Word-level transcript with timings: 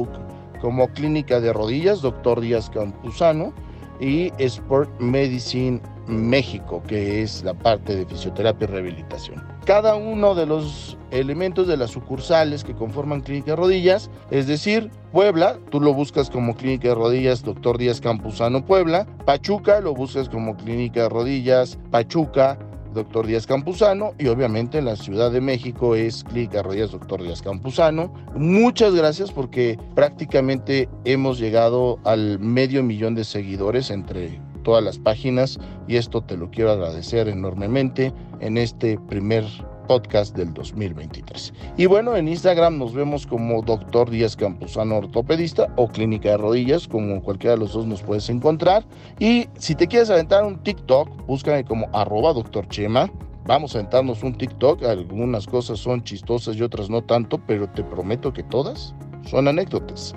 como 0.62 0.88
Clínica 0.90 1.40
de 1.40 1.54
Rodillas, 1.54 2.02
Doctor 2.02 2.42
Díaz 2.42 2.70
Campuzano, 2.70 3.54
y 4.00 4.32
Sport 4.38 4.90
Medicine 5.00 5.82
México, 6.08 6.82
que 6.88 7.22
es 7.22 7.44
la 7.44 7.54
parte 7.54 7.96
de 7.96 8.06
fisioterapia 8.06 8.66
y 8.66 8.72
rehabilitación. 8.72 9.44
Cada 9.66 9.96
uno 9.96 10.34
de 10.34 10.46
los 10.46 10.98
elementos 11.12 11.68
de 11.68 11.78
las 11.78 11.92
sucursales 11.92 12.64
que 12.64 12.74
conforman 12.74 13.22
Clínica 13.22 13.52
de 13.52 13.58
Rodillas, 13.58 14.10
es 14.32 14.48
decir, 14.48 14.90
Puebla, 15.12 15.60
tú 15.70 15.80
lo 15.80 15.94
buscas 15.94 16.30
como 16.30 16.56
Clínica 16.56 16.90
de 16.90 16.96
Rodillas 16.96 17.44
Doctor 17.44 17.78
Díaz 17.78 18.02
Campuzano 18.02 18.66
Puebla, 18.66 19.06
Pachuca, 19.26 19.82
lo 19.82 19.94
buscas 19.94 20.30
como 20.30 20.56
Clínica 20.58 21.04
de 21.04 21.10
Rodillas 21.10 21.78
Pachuca, 21.92 22.58
Doctor 22.94 23.28
Díaz 23.28 23.46
Campuzano 23.46 24.14
y 24.18 24.28
obviamente 24.28 24.80
en 24.80 24.86
la 24.86 24.96
Ciudad 24.96 25.32
de 25.32 25.42
México 25.42 25.96
es 25.96 26.24
Clínica 26.24 26.64
Rodillas 26.64 26.92
Doctor 26.92 27.22
Díaz 27.22 27.42
Campuzano. 27.42 28.14
Muchas 28.36 28.96
gracias 28.96 29.32
porque 29.32 29.78
prácticamente 29.96 30.90
hemos 31.06 31.40
llegado 31.40 32.00
al 32.04 32.40
medio 32.40 32.84
millón 32.84 33.16
de 33.16 33.24
seguidores 33.24 33.92
entre 33.92 34.42
todas 34.64 34.84
las 34.84 34.98
páginas 34.98 35.60
y 35.88 35.96
esto 35.96 36.22
te 36.22 36.38
lo 36.38 36.50
quiero 36.52 36.72
agradecer 36.72 37.28
enormemente 37.28 38.14
en 38.40 38.58
este 38.58 38.98
primer 39.08 39.46
podcast 39.90 40.38
del 40.38 40.54
2023. 40.54 41.52
Y 41.76 41.88
bueno, 41.88 42.16
en 42.16 42.28
Instagram 42.28 42.78
nos 42.78 42.94
vemos 42.94 43.26
como 43.26 43.64
Doctor 43.64 44.12
Díaz 44.12 44.36
Campuzano 44.36 44.98
Ortopedista 44.98 45.74
o 45.78 45.88
Clínica 45.88 46.30
de 46.30 46.38
Rodillas, 46.38 46.88
como 46.88 47.24
cualquiera 47.24 47.56
de 47.56 47.62
los 47.62 47.74
dos 47.74 47.88
nos 47.88 48.04
puedes 48.04 48.30
encontrar. 48.30 48.86
Y 49.18 49.48
si 49.58 49.74
te 49.74 49.88
quieres 49.88 50.12
aventar 50.12 50.44
un 50.44 50.62
TikTok, 50.62 51.26
búscame 51.26 51.66
como 51.66 51.90
arroba 51.92 52.34
Doctor 52.34 52.68
Chema. 52.68 53.10
Vamos 53.46 53.74
a 53.74 53.80
aventarnos 53.80 54.22
un 54.22 54.38
TikTok, 54.38 54.84
algunas 54.84 55.48
cosas 55.48 55.80
son 55.80 56.04
chistosas 56.04 56.56
y 56.56 56.62
otras 56.62 56.92
no 56.92 57.02
tanto, 57.02 57.42
pero 57.48 57.68
te 57.68 57.84
prometo 57.84 58.32
que 58.32 58.44
todas 58.44 58.94
son 59.26 59.48
anécdotas. 59.48 60.14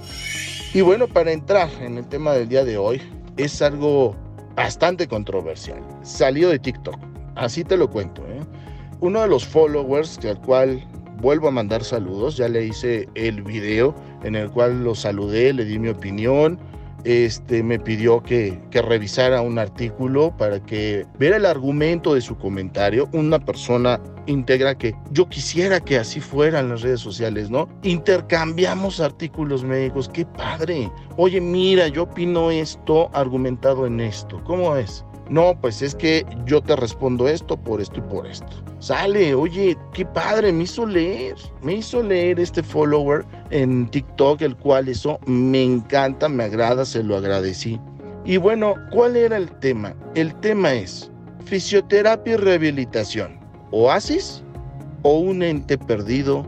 Y 0.75 0.83
bueno, 0.83 1.09
para 1.09 1.33
entrar 1.33 1.71
en 1.81 1.97
el 1.97 2.07
tema 2.09 2.35
del 2.35 2.51
día 2.51 2.63
de 2.63 2.77
hoy, 2.77 3.01
es 3.39 3.63
algo 3.63 4.15
bastante 4.55 5.09
controversial. 5.09 5.81
Salió 6.03 6.51
de 6.51 6.59
TikTok, 6.59 6.99
así 7.37 7.65
te 7.65 7.79
lo 7.79 7.89
cuento. 7.89 8.23
¿eh? 8.27 8.42
Uno 9.03 9.23
de 9.23 9.27
los 9.27 9.45
followers, 9.45 10.21
al 10.25 10.41
cual 10.43 10.81
vuelvo 11.21 11.49
a 11.49 11.51
mandar 11.51 11.83
saludos, 11.83 12.37
ya 12.37 12.49
le 12.49 12.67
hice 12.67 13.09
el 13.17 13.43
video 13.43 13.97
en 14.23 14.37
el 14.37 14.49
cual 14.49 14.85
lo 14.85 14.95
saludé, 14.95 15.53
le 15.53 15.65
di 15.65 15.77
mi 15.77 15.89
opinión, 15.89 16.57
este, 17.03 17.65
me 17.65 17.81
pidió 17.81 18.23
que, 18.23 18.57
revisara 18.71 19.41
un 19.41 19.59
artículo 19.59 20.33
para 20.37 20.61
que 20.61 21.05
viera 21.19 21.37
el 21.37 21.47
argumento 21.47 22.15
de 22.15 22.21
su 22.21 22.39
comentario. 22.39 23.09
Una 23.13 23.41
persona 23.41 24.01
íntegra 24.27 24.79
que 24.79 24.95
yo 25.11 25.29
quisiera 25.29 25.81
que 25.81 25.99
así 25.99 26.21
fueran 26.21 26.69
las 26.69 26.83
redes 26.83 27.01
sociales, 27.01 27.51
¿no? 27.51 27.69
Intercambiamos 27.83 29.01
artículos 29.01 29.65
médicos, 29.65 30.09
qué 30.11 30.25
padre. 30.25 30.89
Oye, 31.17 31.41
mira, 31.41 31.89
yo 31.89 32.05
opino 32.05 32.53
esto 32.53 33.11
argumentado 33.15 33.85
en 33.85 33.99
esto. 33.99 34.41
¿Cómo 34.45 34.77
es? 34.77 35.05
No, 35.33 35.59
pues 35.59 35.81
es 35.81 35.95
que 35.95 36.27
yo 36.45 36.61
te 36.61 36.77
respondo 36.77 37.27
esto 37.27 37.57
por 37.57 37.81
esto 37.81 38.01
y 38.01 38.03
por 38.03 38.27
esto. 38.27 38.63
Sale, 38.81 39.35
oye, 39.35 39.79
qué 39.95 40.05
padre, 40.05 40.53
me 40.53 40.65
hizo 40.65 40.85
leer, 40.85 41.37
me 41.63 41.77
hizo 41.77 42.03
leer 42.03 42.39
este 42.39 42.63
follower 42.63 43.25
en 43.49 43.89
TikTok, 43.89 44.43
el 44.43 44.55
cual 44.55 44.91
eso 44.91 45.19
me 45.25 45.63
encanta, 45.63 46.29
me 46.29 46.45
agrada, 46.45 46.85
se 46.85 47.03
lo 47.03 47.17
agradecí. 47.17 47.81
Y 48.27 48.37
bueno, 48.37 48.75
¿cuál 48.91 49.17
era 49.17 49.39
el 49.39 49.51
tema? 49.61 49.95
El 50.15 50.35
tema 50.41 50.75
es 50.75 51.11
fisioterapia 51.47 52.35
y 52.35 52.37
rehabilitación, 52.37 53.41
oasis 53.71 54.45
o 55.01 55.19
un 55.19 55.43
ente 55.43 55.79
perdido 55.79 56.47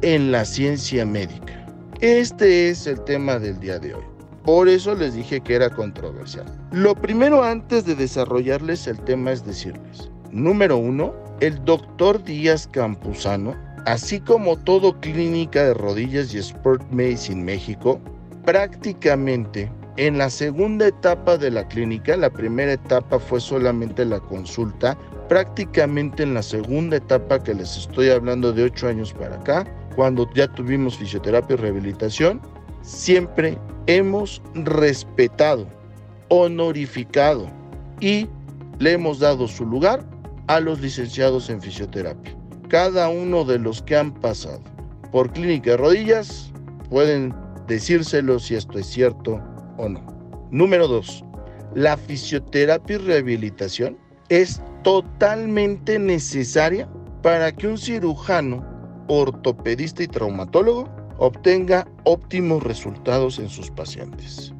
en 0.00 0.32
la 0.32 0.46
ciencia 0.46 1.04
médica. 1.04 1.66
Este 2.00 2.70
es 2.70 2.86
el 2.86 2.98
tema 3.04 3.38
del 3.38 3.60
día 3.60 3.78
de 3.78 3.92
hoy. 3.92 4.15
Por 4.46 4.68
eso 4.68 4.94
les 4.94 5.14
dije 5.14 5.40
que 5.40 5.56
era 5.56 5.68
controversial. 5.68 6.46
Lo 6.70 6.94
primero 6.94 7.42
antes 7.42 7.84
de 7.84 7.96
desarrollarles 7.96 8.86
el 8.86 8.96
tema 9.00 9.32
es 9.32 9.44
decirles, 9.44 10.08
número 10.30 10.76
uno, 10.76 11.12
el 11.40 11.64
doctor 11.64 12.22
Díaz 12.22 12.68
Campuzano, 12.68 13.56
así 13.86 14.20
como 14.20 14.56
todo 14.56 15.00
clínica 15.00 15.64
de 15.64 15.74
rodillas 15.74 16.32
y 16.32 16.38
Sport 16.38 16.88
Medicine 16.92 17.42
México, 17.42 18.00
prácticamente 18.44 19.68
en 19.96 20.16
la 20.16 20.30
segunda 20.30 20.86
etapa 20.86 21.36
de 21.36 21.50
la 21.50 21.66
clínica, 21.66 22.16
la 22.16 22.30
primera 22.30 22.74
etapa 22.74 23.18
fue 23.18 23.40
solamente 23.40 24.04
la 24.04 24.20
consulta, 24.20 24.96
prácticamente 25.28 26.22
en 26.22 26.34
la 26.34 26.42
segunda 26.44 26.98
etapa 26.98 27.42
que 27.42 27.52
les 27.52 27.76
estoy 27.76 28.10
hablando 28.10 28.52
de 28.52 28.62
ocho 28.62 28.86
años 28.86 29.12
para 29.12 29.34
acá, 29.34 29.66
cuando 29.96 30.30
ya 30.34 30.46
tuvimos 30.46 30.96
fisioterapia 30.96 31.54
y 31.54 31.56
rehabilitación, 31.56 32.40
siempre 32.82 33.58
hemos 33.86 34.42
respetado, 34.54 35.66
honorificado 36.28 37.48
y 38.00 38.28
le 38.78 38.92
hemos 38.92 39.20
dado 39.20 39.48
su 39.48 39.64
lugar 39.64 40.04
a 40.48 40.60
los 40.60 40.80
licenciados 40.80 41.48
en 41.50 41.60
fisioterapia. 41.60 42.36
Cada 42.68 43.08
uno 43.08 43.44
de 43.44 43.58
los 43.58 43.82
que 43.82 43.96
han 43.96 44.12
pasado 44.12 44.60
por 45.12 45.32
clínica 45.32 45.72
de 45.72 45.76
rodillas 45.76 46.52
pueden 46.90 47.34
decírselo 47.66 48.38
si 48.38 48.54
esto 48.54 48.78
es 48.78 48.86
cierto 48.86 49.40
o 49.78 49.88
no. 49.88 50.00
Número 50.50 50.86
dos, 50.88 51.24
la 51.74 51.96
fisioterapia 51.96 52.96
y 52.96 52.98
rehabilitación 52.98 53.98
es 54.28 54.60
totalmente 54.82 55.98
necesaria 55.98 56.88
para 57.22 57.52
que 57.52 57.66
un 57.66 57.78
cirujano, 57.78 58.64
ortopedista 59.08 60.02
y 60.02 60.08
traumatólogo 60.08 60.88
obtenga 61.18 61.86
óptimos 62.04 62.62
resultados 62.62 63.38
en 63.38 63.48
sus 63.48 63.70
pacientes. 63.70 64.52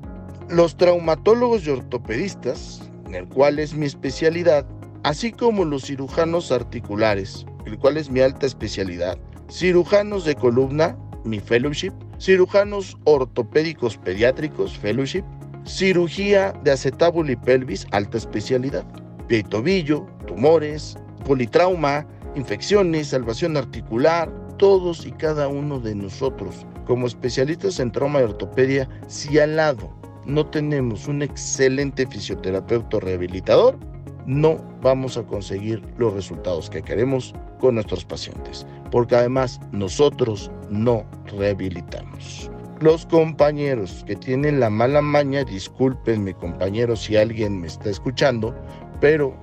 Los 0.48 0.76
traumatólogos 0.76 1.66
y 1.66 1.70
ortopedistas, 1.70 2.82
en 3.06 3.14
el 3.14 3.28
cual 3.28 3.58
es 3.58 3.74
mi 3.74 3.86
especialidad, 3.86 4.66
así 5.02 5.32
como 5.32 5.64
los 5.64 5.86
cirujanos 5.86 6.52
articulares, 6.52 7.46
el 7.66 7.78
cual 7.78 7.96
es 7.96 8.10
mi 8.10 8.20
alta 8.20 8.46
especialidad, 8.46 9.18
cirujanos 9.50 10.24
de 10.24 10.34
columna, 10.34 10.96
mi 11.24 11.40
fellowship, 11.40 11.92
cirujanos 12.20 12.96
ortopédicos 13.04 13.96
pediátricos, 13.98 14.76
fellowship, 14.78 15.24
cirugía 15.64 16.52
de 16.62 16.70
acetábulo 16.70 17.32
y 17.32 17.36
pelvis, 17.36 17.86
alta 17.90 18.18
especialidad, 18.18 18.84
pie 19.26 19.38
y 19.38 19.42
tobillo, 19.42 20.06
tumores, 20.26 20.96
politrauma, 21.24 22.06
infecciones, 22.36 23.08
salvación 23.08 23.56
articular, 23.56 24.30
todos 24.58 25.06
y 25.06 25.12
cada 25.12 25.48
uno 25.48 25.80
de 25.80 25.94
nosotros, 25.94 26.66
como 26.86 27.06
especialistas 27.06 27.80
en 27.80 27.92
trauma 27.92 28.20
y 28.20 28.24
ortopedia, 28.24 28.88
si 29.06 29.38
al 29.38 29.56
lado 29.56 29.90
no 30.24 30.46
tenemos 30.46 31.08
un 31.08 31.22
excelente 31.22 32.06
fisioterapeuta 32.06 33.00
rehabilitador, 33.00 33.78
no 34.26 34.58
vamos 34.82 35.16
a 35.16 35.22
conseguir 35.22 35.82
los 35.98 36.12
resultados 36.12 36.68
que 36.68 36.82
queremos 36.82 37.34
con 37.60 37.76
nuestros 37.76 38.04
pacientes, 38.04 38.66
porque 38.90 39.16
además 39.16 39.60
nosotros 39.72 40.50
no 40.68 41.04
rehabilitamos. 41.26 42.50
Los 42.80 43.06
compañeros 43.06 44.04
que 44.06 44.16
tienen 44.16 44.60
la 44.60 44.68
mala 44.68 45.00
maña, 45.00 45.44
discúlpenme 45.44 46.34
compañeros 46.34 47.04
si 47.04 47.16
alguien 47.16 47.60
me 47.60 47.68
está 47.68 47.88
escuchando, 47.88 48.54
pero 49.00 49.34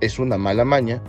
es 0.00 0.18
una 0.18 0.38
mala 0.38 0.64
maña, 0.64 1.02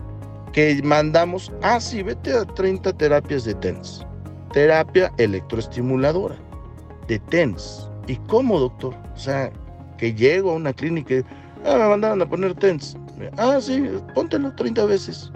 que 0.54 0.82
mandamos, 0.84 1.52
ah, 1.62 1.80
sí, 1.80 2.04
vete 2.04 2.34
a 2.34 2.46
30 2.46 2.94
terapias 2.94 3.46
de 3.46 3.54
TENS. 3.56 4.06
Terapia 4.54 5.12
electroestimuladora 5.18 6.36
de 7.08 7.20
TENS. 7.20 7.90
¿Y 8.08 8.16
cómo, 8.28 8.60
doctor? 8.60 8.96
O 9.16 9.18
sea, 9.18 9.52
que 9.98 10.14
llego 10.14 10.52
a 10.52 10.56
una 10.56 10.74
clínica 10.74 11.16
y, 11.16 11.24
ah, 11.66 11.78
me 11.78 11.90
mandaron 11.90 12.22
a 12.22 12.30
poner 12.30 12.54
TENS. 12.56 12.98
Ah, 13.38 13.60
sí, 13.60 13.90
póntelo 14.14 14.54
30 14.56 14.86
veces. 14.86 15.32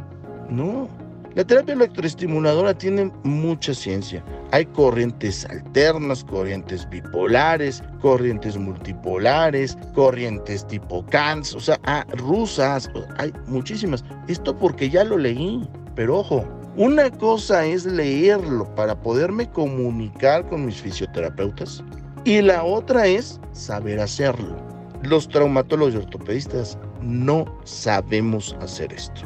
No, 0.50 0.88
la 1.36 1.46
terapia 1.46 1.74
electroestimuladora 1.74 2.74
tiene 2.78 3.12
mucha 3.24 3.74
ciencia. 3.74 4.24
Hay 4.52 4.66
corrientes 4.66 5.46
alternas, 5.46 6.26
corrientes 6.26 6.88
bipolares, 6.90 7.82
corrientes 8.02 8.58
multipolares, 8.58 9.78
corrientes 9.96 10.68
tipo 10.68 11.06
CANS, 11.06 11.56
o 11.56 11.60
sea, 11.62 11.80
ah, 11.86 12.06
rusas, 12.18 12.90
hay 13.18 13.32
muchísimas. 13.48 14.04
Esto 14.28 14.58
porque 14.58 14.90
ya 14.90 15.06
lo 15.06 15.18
leí, 15.18 15.66
pero 15.96 16.20
ojo, 16.20 16.46
una 16.76 17.10
cosa 17.10 17.66
es 17.66 17.86
leerlo 17.86 18.66
para 18.76 18.96
poderme 19.02 19.50
comunicar 19.50 20.48
con 20.50 20.66
mis 20.66 20.82
fisioterapeutas 20.82 21.84
y 22.26 22.42
la 22.42 22.64
otra 22.64 23.08
es 23.08 23.40
saber 23.54 24.00
hacerlo. 24.00 24.56
Los 25.04 25.28
traumatólogos 25.28 25.96
y 25.96 25.98
ortopedistas 25.98 26.78
no 27.02 27.46
sabemos 27.64 28.56
hacer 28.62 28.94
esto. 28.94 29.22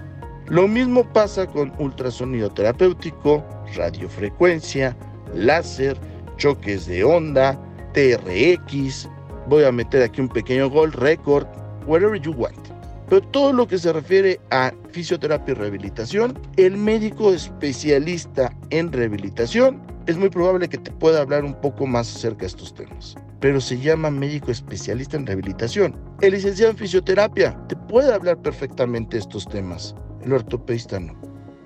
Lo 0.47 0.67
mismo 0.67 1.03
pasa 1.11 1.47
con 1.47 1.73
ultrasonido 1.79 2.49
terapéutico, 2.49 3.43
radiofrecuencia, 3.75 4.95
láser, 5.35 5.97
choques 6.37 6.87
de 6.87 7.03
onda, 7.03 7.59
TRX. 7.93 9.09
Voy 9.47 9.63
a 9.63 9.71
meter 9.71 10.03
aquí 10.03 10.21
un 10.21 10.29
pequeño 10.29 10.69
gol, 10.69 10.91
record, 10.91 11.45
whatever 11.85 12.19
you 12.19 12.31
want. 12.33 12.57
Pero 13.09 13.21
todo 13.27 13.53
lo 13.53 13.67
que 13.67 13.77
se 13.77 13.93
refiere 13.93 14.39
a 14.49 14.73
fisioterapia 14.91 15.51
y 15.51 15.55
rehabilitación, 15.55 16.39
el 16.57 16.75
médico 16.75 17.31
especialista 17.33 18.51
en 18.71 18.91
rehabilitación 18.91 19.81
es 20.07 20.17
muy 20.17 20.29
probable 20.29 20.67
que 20.67 20.79
te 20.79 20.91
pueda 20.91 21.21
hablar 21.21 21.43
un 21.43 21.53
poco 21.61 21.85
más 21.85 22.15
acerca 22.15 22.41
de 22.41 22.47
estos 22.47 22.73
temas. 22.73 23.15
Pero 23.41 23.61
se 23.61 23.79
llama 23.79 24.09
médico 24.09 24.51
especialista 24.51 25.17
en 25.17 25.27
rehabilitación. 25.27 25.95
El 26.21 26.33
licenciado 26.33 26.71
en 26.71 26.77
fisioterapia 26.77 27.55
te 27.67 27.75
puede 27.75 28.11
hablar 28.11 28.41
perfectamente 28.41 29.17
de 29.17 29.21
estos 29.21 29.47
temas 29.47 29.95
el 30.25 30.33
ortopedista 30.33 30.99
no. 30.99 31.13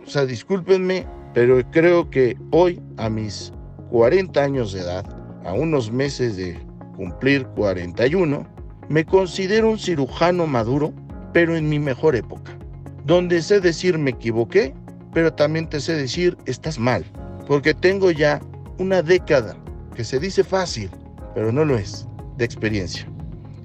O 0.05 0.09
sea, 0.09 0.25
discúlpenme, 0.25 1.07
pero 1.33 1.61
creo 1.71 2.09
que 2.09 2.37
hoy, 2.51 2.81
a 2.97 3.09
mis 3.09 3.53
40 3.89 4.41
años 4.41 4.73
de 4.73 4.81
edad, 4.81 5.05
a 5.45 5.53
unos 5.53 5.91
meses 5.91 6.37
de 6.37 6.57
cumplir 6.95 7.45
41, 7.55 8.45
me 8.87 9.05
considero 9.05 9.69
un 9.69 9.79
cirujano 9.79 10.47
maduro, 10.47 10.93
pero 11.33 11.55
en 11.55 11.69
mi 11.69 11.79
mejor 11.79 12.15
época, 12.15 12.57
donde 13.05 13.41
sé 13.41 13.59
decir 13.59 13.97
me 13.97 14.11
equivoqué, 14.11 14.73
pero 15.13 15.33
también 15.33 15.67
te 15.67 15.79
sé 15.79 15.93
decir 15.93 16.37
estás 16.45 16.77
mal, 16.77 17.03
porque 17.47 17.73
tengo 17.73 18.11
ya 18.11 18.39
una 18.77 19.01
década, 19.01 19.55
que 19.95 20.03
se 20.03 20.19
dice 20.19 20.43
fácil, 20.43 20.89
pero 21.33 21.51
no 21.51 21.65
lo 21.65 21.77
es, 21.77 22.07
de 22.37 22.45
experiencia. 22.45 23.07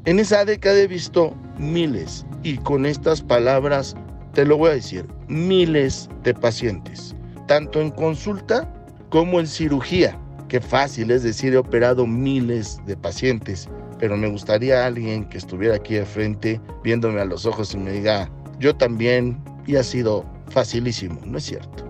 En 0.07 0.19
esa 0.19 0.45
década 0.45 0.79
he 0.79 0.87
visto 0.87 1.35
miles, 1.59 2.27
y 2.43 2.59
con 2.59 2.87
estas 2.87 3.23
palabras 3.23 3.95
te 4.33 4.45
lo 4.45 4.57
voy 4.57 4.71
a 4.71 4.75
decir, 4.75 5.07
miles 5.29 6.09
de 6.23 6.35
pacientes, 6.35 7.15
tanto 7.47 7.81
en 7.81 7.91
consulta 7.91 8.71
como 9.15 9.39
en 9.39 9.47
cirugía. 9.47 10.19
Qué 10.49 10.61
fácil 10.61 11.13
es 11.13 11.23
decir, 11.23 11.55
he 11.55 11.57
operado 11.57 12.05
miles 12.05 12.81
de 12.85 12.97
pacientes, 12.97 13.69
pero 14.01 14.17
me 14.17 14.27
gustaría 14.27 14.85
alguien 14.85 15.29
que 15.29 15.39
estuviera 15.39 15.77
aquí 15.77 15.95
de 15.95 16.05
frente 16.05 16.61
viéndome 16.83 17.21
a 17.21 17.25
los 17.25 17.47
ojos 17.47 17.73
y 17.75 17.77
me 17.77 17.93
diga, 17.93 18.29
yo 18.59 18.75
también, 18.75 19.41
y 19.69 19.77
ha 19.77 19.85
sido 19.85 20.25
facilísimo, 20.49 21.21
¿no 21.27 21.39
es 21.39 21.45
cierto? 21.45 21.85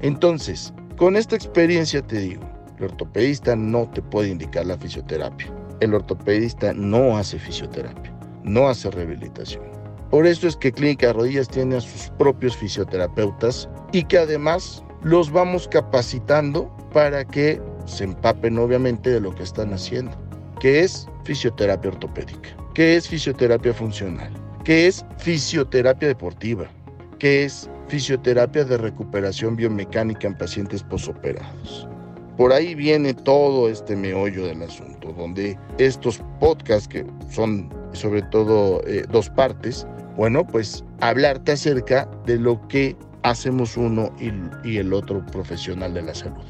Entonces, 0.00 0.72
con 0.96 1.16
esta 1.16 1.36
experiencia 1.36 2.00
te 2.00 2.18
digo, 2.18 2.50
el 2.78 2.84
ortopedista 2.84 3.54
no 3.54 3.86
te 3.90 4.00
puede 4.00 4.30
indicar 4.30 4.64
la 4.64 4.78
fisioterapia. 4.78 5.52
El 5.80 5.92
ortopedista 5.92 6.72
no 6.72 7.18
hace 7.18 7.38
fisioterapia. 7.38 8.10
no 8.42 8.70
hace 8.70 8.90
rehabilitación. 8.90 9.64
Por 10.10 10.26
eso 10.26 10.48
es 10.48 10.56
que 10.56 10.72
Clínica 10.72 11.12
Rodillas 11.12 11.46
tiene 11.46 11.76
a 11.76 11.80
sus 11.82 12.10
propios 12.16 12.56
fisioterapeutas 12.56 13.68
y 13.92 14.02
que 14.04 14.16
además 14.16 14.82
los 15.02 15.30
vamos 15.30 15.68
capacitando 15.68 16.70
para 16.92 17.24
que 17.24 17.60
se 17.86 18.04
empapen 18.04 18.58
obviamente 18.58 19.10
de 19.10 19.20
lo 19.20 19.34
que 19.34 19.42
están 19.42 19.72
haciendo, 19.72 20.12
que 20.60 20.80
es 20.80 21.08
fisioterapia 21.24 21.90
ortopédica, 21.90 22.50
que 22.74 22.96
es 22.96 23.08
fisioterapia 23.08 23.72
funcional, 23.72 24.32
que 24.64 24.86
es 24.86 25.04
fisioterapia 25.18 26.08
deportiva, 26.08 26.66
que 27.18 27.44
es 27.44 27.68
fisioterapia 27.88 28.64
de 28.64 28.78
recuperación 28.78 29.56
biomecánica 29.56 30.28
en 30.28 30.36
pacientes 30.36 30.82
posoperados. 30.82 31.88
Por 32.36 32.52
ahí 32.52 32.74
viene 32.74 33.12
todo 33.12 33.68
este 33.68 33.96
meollo 33.96 34.46
del 34.46 34.62
asunto, 34.62 35.12
donde 35.12 35.58
estos 35.78 36.22
podcasts, 36.38 36.88
que 36.88 37.04
son 37.28 37.68
sobre 37.92 38.22
todo 38.22 38.82
eh, 38.86 39.04
dos 39.10 39.28
partes, 39.30 39.86
bueno, 40.16 40.46
pues 40.46 40.84
hablarte 41.00 41.52
acerca 41.52 42.08
de 42.26 42.38
lo 42.38 42.66
que 42.68 42.96
hacemos 43.22 43.76
uno 43.76 44.10
y, 44.18 44.76
el 44.76 44.92
otro 44.92 45.24
profesional 45.26 45.94
de 45.94 46.02
la 46.02 46.14
salud. 46.14 46.44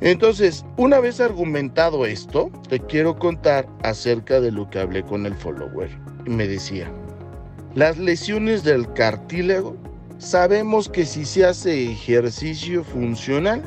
Entonces, 0.00 0.64
una 0.76 1.00
vez 1.00 1.20
argumentado 1.20 2.06
esto, 2.06 2.50
te 2.68 2.78
quiero 2.80 3.18
contar 3.18 3.68
acerca 3.82 4.40
de 4.40 4.52
lo 4.52 4.70
que 4.70 4.78
hablé 4.78 5.02
con 5.02 5.26
el 5.26 5.34
follower. 5.34 5.90
Me 6.24 6.46
decía, 6.46 6.90
las 7.74 7.98
lesiones 7.98 8.62
del 8.62 8.92
cartílago, 8.92 9.76
sabemos 10.18 10.88
que 10.88 11.04
si 11.04 11.24
se 11.24 11.44
hace 11.44 11.90
ejercicio 11.90 12.84
funcional 12.84 13.62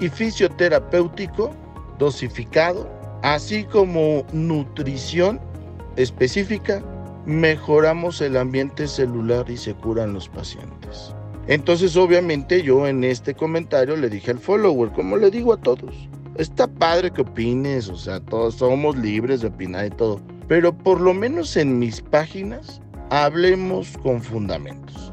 y 0.00 0.08
fisioterapéutico 0.08 1.50
dosificado, 1.98 2.90
así 3.22 3.64
como 3.64 4.24
nutrición 4.32 5.40
específica, 5.96 6.82
mejoramos 7.26 8.20
el 8.20 8.36
ambiente 8.36 8.86
celular 8.86 9.48
y 9.48 9.56
se 9.56 9.74
curan 9.74 10.12
los 10.12 10.28
pacientes. 10.28 11.14
Entonces, 11.46 11.96
obviamente, 11.96 12.62
yo 12.62 12.86
en 12.86 13.04
este 13.04 13.34
comentario 13.34 13.96
le 13.96 14.08
dije 14.08 14.30
al 14.30 14.38
follower, 14.38 14.90
como 14.92 15.16
le 15.16 15.30
digo 15.30 15.52
a 15.52 15.60
todos, 15.60 16.08
está 16.36 16.66
padre 16.66 17.10
que 17.10 17.22
opines, 17.22 17.88
o 17.88 17.96
sea, 17.96 18.20
todos 18.20 18.54
somos 18.54 18.96
libres 18.96 19.42
de 19.42 19.48
opinar 19.48 19.86
y 19.86 19.90
todo, 19.90 20.20
pero 20.48 20.76
por 20.76 21.00
lo 21.00 21.12
menos 21.12 21.56
en 21.56 21.78
mis 21.78 22.00
páginas 22.00 22.80
hablemos 23.10 23.96
con 23.98 24.22
fundamentos. 24.22 25.12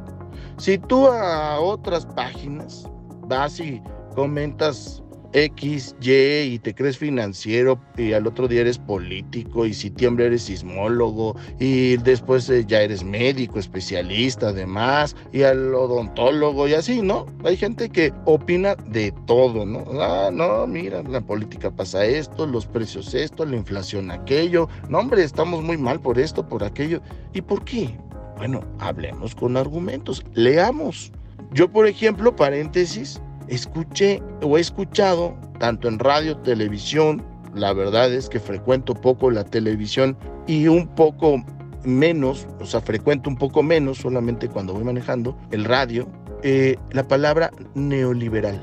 Si 0.57 0.77
tú 0.77 1.07
a 1.07 1.59
otras 1.59 2.05
páginas 2.05 2.89
vas 3.27 3.59
y 3.59 3.81
comentas 4.15 5.03
X, 5.33 5.95
Y 6.01 6.53
y 6.53 6.59
te 6.59 6.73
crees 6.73 6.97
financiero 6.97 7.79
y 7.97 8.13
al 8.13 8.27
otro 8.27 8.47
día 8.47 8.61
eres 8.61 8.77
político 8.77 9.65
y 9.65 9.73
si 9.73 9.89
tiembla 9.89 10.25
eres 10.25 10.43
sismólogo 10.43 11.35
y 11.59 11.97
después 11.97 12.50
eh, 12.50 12.65
ya 12.65 12.81
eres 12.81 13.03
médico, 13.03 13.59
especialista 13.59 14.50
además 14.50 15.15
y 15.31 15.43
al 15.43 15.73
odontólogo 15.73 16.67
y 16.67 16.73
así, 16.73 17.01
¿no? 17.01 17.25
Hay 17.43 17.57
gente 17.57 17.89
que 17.89 18.13
opina 18.25 18.75
de 18.88 19.13
todo, 19.25 19.65
¿no? 19.65 19.85
Ah, 20.01 20.29
no, 20.31 20.67
mira, 20.67 21.03
la 21.03 21.21
política 21.21 21.71
pasa 21.71 22.05
esto, 22.05 22.45
los 22.45 22.65
precios 22.65 23.13
esto, 23.13 23.45
la 23.45 23.55
inflación 23.55 24.11
aquello. 24.11 24.67
No, 24.89 25.00
hombre, 25.00 25.23
estamos 25.23 25.63
muy 25.63 25.77
mal 25.77 26.00
por 26.00 26.19
esto, 26.19 26.47
por 26.47 26.63
aquello. 26.63 27.01
¿Y 27.33 27.41
por 27.41 27.63
qué? 27.63 27.97
Bueno, 28.38 28.63
hablemos 28.79 29.35
con 29.35 29.55
argumentos, 29.55 30.25
leamos. 30.33 31.11
Yo, 31.53 31.69
por 31.69 31.85
ejemplo, 31.85 32.35
paréntesis, 32.35 33.21
escuché 33.51 34.24
o 34.41 34.58
he 34.58 34.62
escuchado 34.62 35.36
tanto 35.60 35.88
en 35.88 36.00
radio, 36.00 36.38
televisión, 36.38 37.24
la 37.53 37.74
verdad 37.74 38.12
es 38.12 38.29
que 38.29 38.39
frecuento 38.39 38.96
poco 38.96 39.29
la 39.29 39.43
televisión 39.43 40.17
y 40.48 40.67
un 40.67 40.88
poco 40.88 41.43
menos, 41.84 42.48
o 42.60 42.65
sea, 42.65 42.81
frecuento 42.81 43.29
un 43.29 43.36
poco 43.36 43.62
menos 43.62 44.00
solamente 44.00 44.48
cuando 44.48 44.74
voy 44.74 44.84
manejando 44.84 45.38
el 45.51 45.65
radio, 45.65 46.08
eh, 46.43 46.77
la 46.91 47.08
palabra 47.08 47.51
neoliberal. 47.75 48.60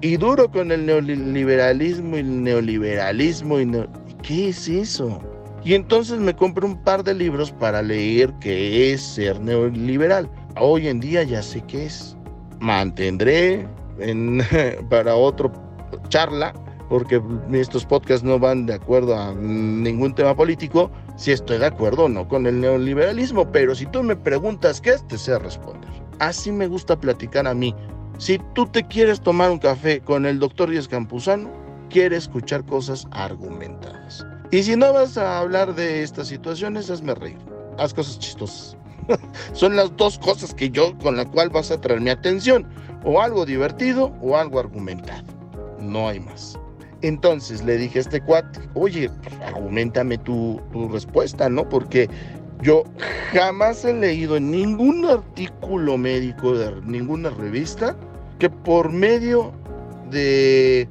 Y 0.00 0.16
duro 0.16 0.48
con 0.50 0.70
el 0.70 0.86
neoliberalismo 0.86 2.16
y 2.16 2.20
el 2.20 2.44
neoliberalismo. 2.44 3.58
Y 3.58 3.68
¿Qué 4.22 4.50
es 4.50 4.68
eso? 4.68 5.20
Y 5.64 5.74
entonces 5.74 6.20
me 6.20 6.34
compro 6.34 6.66
un 6.66 6.82
par 6.84 7.02
de 7.02 7.14
libros 7.14 7.50
para 7.50 7.82
leer 7.82 8.32
qué 8.40 8.92
es 8.92 9.02
ser 9.02 9.40
neoliberal. 9.40 10.30
Hoy 10.60 10.86
en 10.86 11.00
día 11.00 11.24
ya 11.24 11.42
sé 11.42 11.62
qué 11.66 11.86
es. 11.86 12.16
Mantendré 12.60 13.66
para 14.90 15.14
otro 15.14 15.52
charla, 16.08 16.52
porque 16.88 17.20
estos 17.52 17.84
podcasts 17.84 18.24
no 18.24 18.38
van 18.38 18.66
de 18.66 18.74
acuerdo 18.74 19.16
a 19.16 19.34
ningún 19.34 20.14
tema 20.14 20.34
político, 20.34 20.90
si 21.16 21.32
estoy 21.32 21.58
de 21.58 21.66
acuerdo 21.66 22.04
o 22.04 22.08
no 22.08 22.28
con 22.28 22.46
el 22.46 22.60
neoliberalismo, 22.60 23.50
pero 23.50 23.74
si 23.74 23.86
tú 23.86 24.02
me 24.02 24.16
preguntas 24.16 24.80
qué 24.80 24.90
es, 24.90 25.06
te 25.06 25.18
sé 25.18 25.38
responder. 25.38 25.90
Así 26.18 26.50
me 26.50 26.66
gusta 26.66 26.98
platicar 26.98 27.46
a 27.46 27.54
mí. 27.54 27.74
Si 28.18 28.40
tú 28.54 28.66
te 28.66 28.82
quieres 28.84 29.20
tomar 29.20 29.50
un 29.50 29.58
café 29.58 30.00
con 30.00 30.26
el 30.26 30.38
doctor 30.38 30.70
Díaz 30.70 30.88
Campuzano, 30.88 31.50
quiere 31.90 32.16
escuchar 32.16 32.64
cosas 32.64 33.06
argumentadas. 33.12 34.26
Y 34.50 34.62
si 34.62 34.76
no 34.76 34.92
vas 34.92 35.16
a 35.18 35.38
hablar 35.38 35.74
de 35.74 36.02
estas 36.02 36.28
situaciones, 36.28 36.90
hazme 36.90 37.14
reír. 37.14 37.38
Haz 37.78 37.94
cosas 37.94 38.18
chistosas. 38.18 38.76
Son 39.52 39.76
las 39.76 39.96
dos 39.96 40.18
cosas 40.18 40.54
que 40.54 40.70
yo 40.70 40.96
con 40.98 41.16
la 41.16 41.26
cual 41.26 41.50
vas 41.50 41.70
a 41.70 41.80
traer 41.80 42.00
mi 42.00 42.10
atención 42.10 42.66
o 43.04 43.20
algo 43.20 43.44
divertido 43.46 44.12
o 44.20 44.36
algo 44.36 44.60
argumentado. 44.60 45.24
No 45.80 46.08
hay 46.08 46.20
más. 46.20 46.58
Entonces 47.02 47.64
le 47.64 47.76
dije 47.76 47.98
a 47.98 48.02
este 48.02 48.20
cuate, 48.20 48.60
oye, 48.74 49.10
argumentame 49.46 50.18
tu, 50.18 50.60
tu 50.72 50.88
respuesta, 50.88 51.48
¿no? 51.48 51.68
Porque 51.68 52.08
yo 52.62 52.82
jamás 53.32 53.84
he 53.84 53.92
leído 53.92 54.36
en 54.36 54.50
ningún 54.50 55.04
artículo 55.04 55.96
médico 55.96 56.54
de 56.56 56.80
ninguna 56.82 57.30
revista 57.30 57.96
que 58.40 58.50
por 58.50 58.90
medio 58.90 59.52
de 60.10 60.88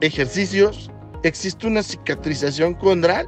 ejercicios 0.00 0.90
existe 1.24 1.66
una 1.66 1.82
cicatrización 1.82 2.74
condral. 2.74 3.26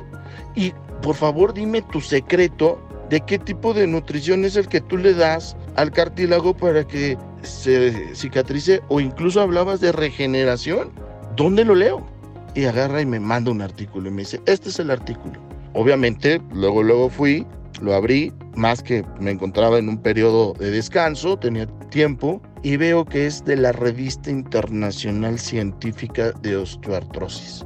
Y 0.55 0.73
por 1.03 1.17
favor 1.17 1.53
dime 1.53 1.83
tu 1.83 2.01
secreto 2.01 2.81
de 3.11 3.21
qué 3.21 3.39
tipo 3.39 3.75
de 3.75 3.87
nutrición 3.87 4.45
es 4.45 4.57
el 4.57 4.69
que 4.69 4.81
tú 4.81 4.97
le 4.97 5.15
das 5.15 5.57
al 5.77 5.93
cartílago 5.93 6.57
para 6.57 6.85
que 6.87 7.17
se 7.47 8.15
cicatrice 8.15 8.83
o 8.89 9.01
incluso 9.01 9.41
hablabas 9.41 9.81
de 9.81 9.93
regeneración. 9.93 10.91
¿Dónde 11.37 11.65
lo 11.65 11.75
leo? 11.75 12.07
Y 12.55 12.65
agarra 12.65 13.01
y 13.01 13.07
me 13.07 13.21
manda 13.21 13.51
un 13.51 13.63
artículo 13.63 14.09
y 14.09 14.13
me 14.13 14.23
dice, 14.23 14.41
este 14.47 14.69
es 14.71 14.79
el 14.79 14.91
artículo. 14.91 15.41
Obviamente, 15.75 16.41
luego, 16.53 16.83
luego 16.83 17.11
fui, 17.11 17.47
lo 17.83 17.95
abrí, 17.95 18.33
más 18.55 18.83
que 18.83 19.05
me 19.21 19.31
encontraba 19.31 19.79
en 19.79 19.89
un 19.89 19.99
periodo 19.99 20.55
de 20.55 20.71
descanso, 20.71 21.39
tenía 21.39 21.67
tiempo, 21.91 22.41
y 22.63 22.77
veo 22.77 23.05
que 23.05 23.27
es 23.27 23.45
de 23.45 23.57
la 23.57 23.73
Revista 23.73 24.31
Internacional 24.31 25.39
Científica 25.39 26.33
de 26.43 26.57
Osteoartrosis. 26.57 27.65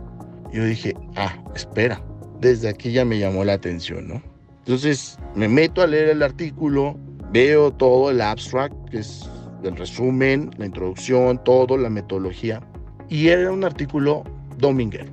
Yo 0.52 0.64
dije, 0.64 0.94
ah, 1.16 1.32
espera, 1.54 2.02
desde 2.40 2.68
aquí 2.68 2.90
ya 2.90 3.04
me 3.04 3.18
llamó 3.18 3.44
la 3.44 3.52
atención, 3.52 4.08
¿no? 4.08 4.22
Entonces 4.58 5.18
me 5.34 5.48
meto 5.48 5.82
a 5.82 5.86
leer 5.86 6.08
el 6.08 6.22
artículo, 6.22 6.98
veo 7.32 7.72
todo 7.72 8.10
el 8.10 8.20
abstract, 8.20 8.74
que 8.90 8.98
es 8.98 9.28
el 9.64 9.76
resumen, 9.76 10.50
la 10.58 10.66
introducción, 10.66 11.42
todo, 11.44 11.76
la 11.76 11.90
metodología. 11.90 12.60
Y 13.08 13.28
era 13.28 13.50
un 13.50 13.64
artículo 13.64 14.24
dominguero. 14.58 15.10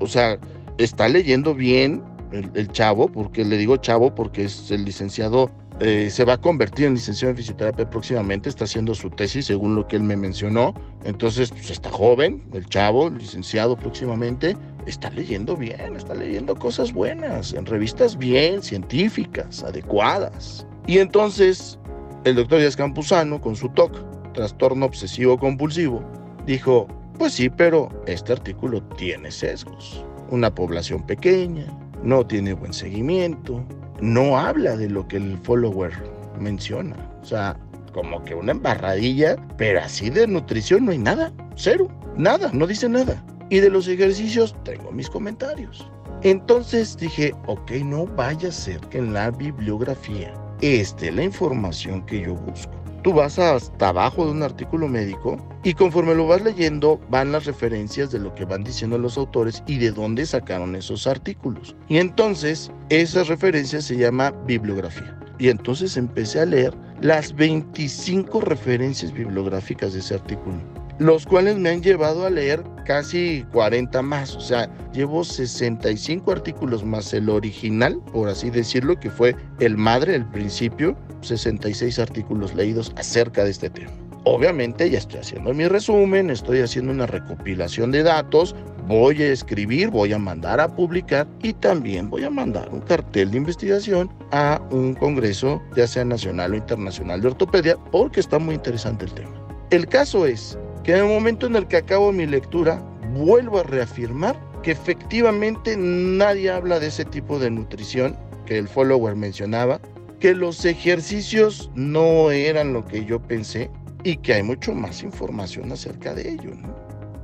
O 0.00 0.06
sea, 0.06 0.38
está 0.78 1.08
leyendo 1.08 1.54
bien 1.54 2.02
el, 2.32 2.68
chavo, 2.68 3.08
porque 3.08 3.44
le 3.44 3.56
digo 3.56 3.76
chavo 3.76 4.14
porque 4.14 4.44
es 4.44 4.70
el 4.70 4.84
licenciado, 4.84 5.50
eh, 5.80 6.08
se 6.10 6.24
va 6.24 6.34
a 6.34 6.40
convertir 6.40 6.86
en 6.86 6.94
licenciado 6.94 7.30
en 7.30 7.36
fisioterapia 7.36 7.88
próximamente, 7.90 8.48
está 8.48 8.64
haciendo 8.64 8.94
su 8.94 9.10
tesis 9.10 9.46
según 9.46 9.74
lo 9.74 9.86
que 9.88 9.96
él 9.96 10.02
me 10.02 10.16
mencionó. 10.16 10.74
Entonces, 11.04 11.50
pues 11.50 11.70
está 11.70 11.90
joven, 11.90 12.42
el 12.52 12.66
chavo, 12.66 13.10
licenciado 13.10 13.76
próximamente, 13.76 14.56
está 14.86 15.10
leyendo 15.10 15.56
bien, 15.56 15.96
está 15.96 16.14
leyendo 16.14 16.54
cosas 16.54 16.92
buenas, 16.92 17.52
en 17.52 17.66
revistas 17.66 18.16
bien, 18.16 18.62
científicas, 18.62 19.64
adecuadas. 19.64 20.66
Y 20.86 20.98
entonces 20.98 21.79
el 22.24 22.34
doctor 22.34 22.58
Díaz 22.58 22.76
Campuzano, 22.76 23.40
con 23.40 23.56
su 23.56 23.68
TOC, 23.70 24.32
trastorno 24.34 24.86
obsesivo 24.86 25.38
compulsivo, 25.38 26.02
dijo, 26.46 26.86
pues 27.18 27.34
sí, 27.34 27.48
pero 27.48 27.88
este 28.06 28.32
artículo 28.32 28.82
tiene 28.96 29.30
sesgos. 29.30 30.04
Una 30.30 30.54
población 30.54 31.04
pequeña, 31.04 31.66
no 32.02 32.26
tiene 32.26 32.52
buen 32.52 32.72
seguimiento, 32.72 33.64
no 34.00 34.38
habla 34.38 34.76
de 34.76 34.88
lo 34.88 35.06
que 35.08 35.16
el 35.16 35.38
follower 35.38 35.92
menciona. 36.38 36.96
O 37.22 37.24
sea, 37.24 37.56
como 37.92 38.22
que 38.24 38.34
una 38.34 38.52
embarradilla, 38.52 39.36
pero 39.56 39.80
así 39.80 40.10
de 40.10 40.26
nutrición 40.26 40.84
no 40.84 40.92
hay 40.92 40.98
nada, 40.98 41.32
cero, 41.56 41.88
nada, 42.16 42.50
no 42.52 42.66
dice 42.66 42.88
nada. 42.88 43.24
Y 43.48 43.60
de 43.60 43.70
los 43.70 43.88
ejercicios 43.88 44.54
tengo 44.64 44.92
mis 44.92 45.10
comentarios. 45.10 45.90
Entonces 46.22 46.96
dije, 46.98 47.34
ok, 47.46 47.70
no 47.84 48.06
vaya 48.06 48.50
a 48.50 48.52
ser 48.52 48.78
que 48.88 48.98
en 48.98 49.14
la 49.14 49.30
bibliografía 49.30 50.34
esté 50.62 51.10
la 51.12 51.24
información 51.24 52.04
que 52.06 52.22
yo 52.22 52.34
busco. 52.34 52.72
tú 53.02 53.14
vas 53.14 53.38
hasta 53.38 53.88
abajo 53.88 54.26
de 54.26 54.32
un 54.32 54.42
artículo 54.42 54.86
médico 54.86 55.38
y 55.64 55.72
conforme 55.72 56.14
lo 56.14 56.26
vas 56.26 56.42
leyendo 56.42 57.00
van 57.08 57.32
las 57.32 57.46
referencias 57.46 58.10
de 58.10 58.18
lo 58.18 58.34
que 58.34 58.44
van 58.44 58.62
diciendo 58.62 58.98
los 58.98 59.16
autores 59.16 59.62
y 59.66 59.78
de 59.78 59.90
dónde 59.90 60.26
sacaron 60.26 60.76
esos 60.76 61.06
artículos. 61.06 61.74
Y 61.88 61.96
entonces 61.96 62.70
esas 62.90 63.28
referencias 63.28 63.84
se 63.84 63.96
llama 63.96 64.32
bibliografía. 64.46 65.18
Y 65.38 65.48
entonces 65.48 65.96
empecé 65.96 66.40
a 66.40 66.46
leer 66.46 66.74
las 67.00 67.34
25 67.34 68.42
referencias 68.42 69.12
bibliográficas 69.12 69.94
de 69.94 70.00
ese 70.00 70.14
artículo 70.14 70.60
los 71.00 71.24
cuales 71.24 71.56
me 71.56 71.70
han 71.70 71.82
llevado 71.82 72.26
a 72.26 72.30
leer 72.30 72.62
casi 72.84 73.42
40 73.52 74.02
más, 74.02 74.36
o 74.36 74.40
sea, 74.40 74.70
llevo 74.92 75.24
65 75.24 76.30
artículos 76.30 76.84
más 76.84 77.14
el 77.14 77.30
original, 77.30 77.98
por 78.12 78.28
así 78.28 78.50
decirlo, 78.50 79.00
que 79.00 79.08
fue 79.08 79.34
el 79.60 79.78
madre, 79.78 80.14
el 80.14 80.26
principio, 80.26 80.94
66 81.22 81.98
artículos 81.98 82.54
leídos 82.54 82.92
acerca 82.96 83.44
de 83.44 83.50
este 83.50 83.70
tema. 83.70 83.90
Obviamente 84.24 84.90
ya 84.90 84.98
estoy 84.98 85.20
haciendo 85.20 85.54
mi 85.54 85.66
resumen, 85.66 86.28
estoy 86.28 86.60
haciendo 86.60 86.92
una 86.92 87.06
recopilación 87.06 87.92
de 87.92 88.02
datos, 88.02 88.54
voy 88.86 89.22
a 89.22 89.32
escribir, 89.32 89.88
voy 89.88 90.12
a 90.12 90.18
mandar 90.18 90.60
a 90.60 90.68
publicar 90.68 91.26
y 91.42 91.54
también 91.54 92.10
voy 92.10 92.24
a 92.24 92.30
mandar 92.30 92.68
un 92.68 92.80
cartel 92.80 93.30
de 93.30 93.38
investigación 93.38 94.12
a 94.32 94.60
un 94.70 94.92
congreso, 94.92 95.62
ya 95.74 95.86
sea 95.86 96.04
nacional 96.04 96.52
o 96.52 96.56
internacional 96.56 97.22
de 97.22 97.28
ortopedia, 97.28 97.78
porque 97.90 98.20
está 98.20 98.38
muy 98.38 98.56
interesante 98.56 99.06
el 99.06 99.12
tema. 99.14 99.30
El 99.70 99.86
caso 99.86 100.26
es 100.26 100.58
que 100.84 100.92
en 100.92 100.98
el 100.98 101.06
momento 101.06 101.46
en 101.46 101.56
el 101.56 101.66
que 101.66 101.78
acabo 101.78 102.12
mi 102.12 102.26
lectura, 102.26 102.82
vuelvo 103.14 103.60
a 103.60 103.62
reafirmar 103.64 104.38
que 104.62 104.72
efectivamente 104.72 105.76
nadie 105.76 106.50
habla 106.50 106.80
de 106.80 106.88
ese 106.88 107.04
tipo 107.04 107.38
de 107.38 107.50
nutrición 107.50 108.16
que 108.46 108.58
el 108.58 108.68
follower 108.68 109.16
mencionaba, 109.16 109.80
que 110.18 110.34
los 110.34 110.64
ejercicios 110.64 111.70
no 111.74 112.30
eran 112.30 112.72
lo 112.72 112.84
que 112.84 113.04
yo 113.04 113.20
pensé 113.20 113.70
y 114.04 114.16
que 114.16 114.34
hay 114.34 114.42
mucho 114.42 114.74
más 114.74 115.02
información 115.02 115.72
acerca 115.72 116.14
de 116.14 116.30
ello. 116.30 116.50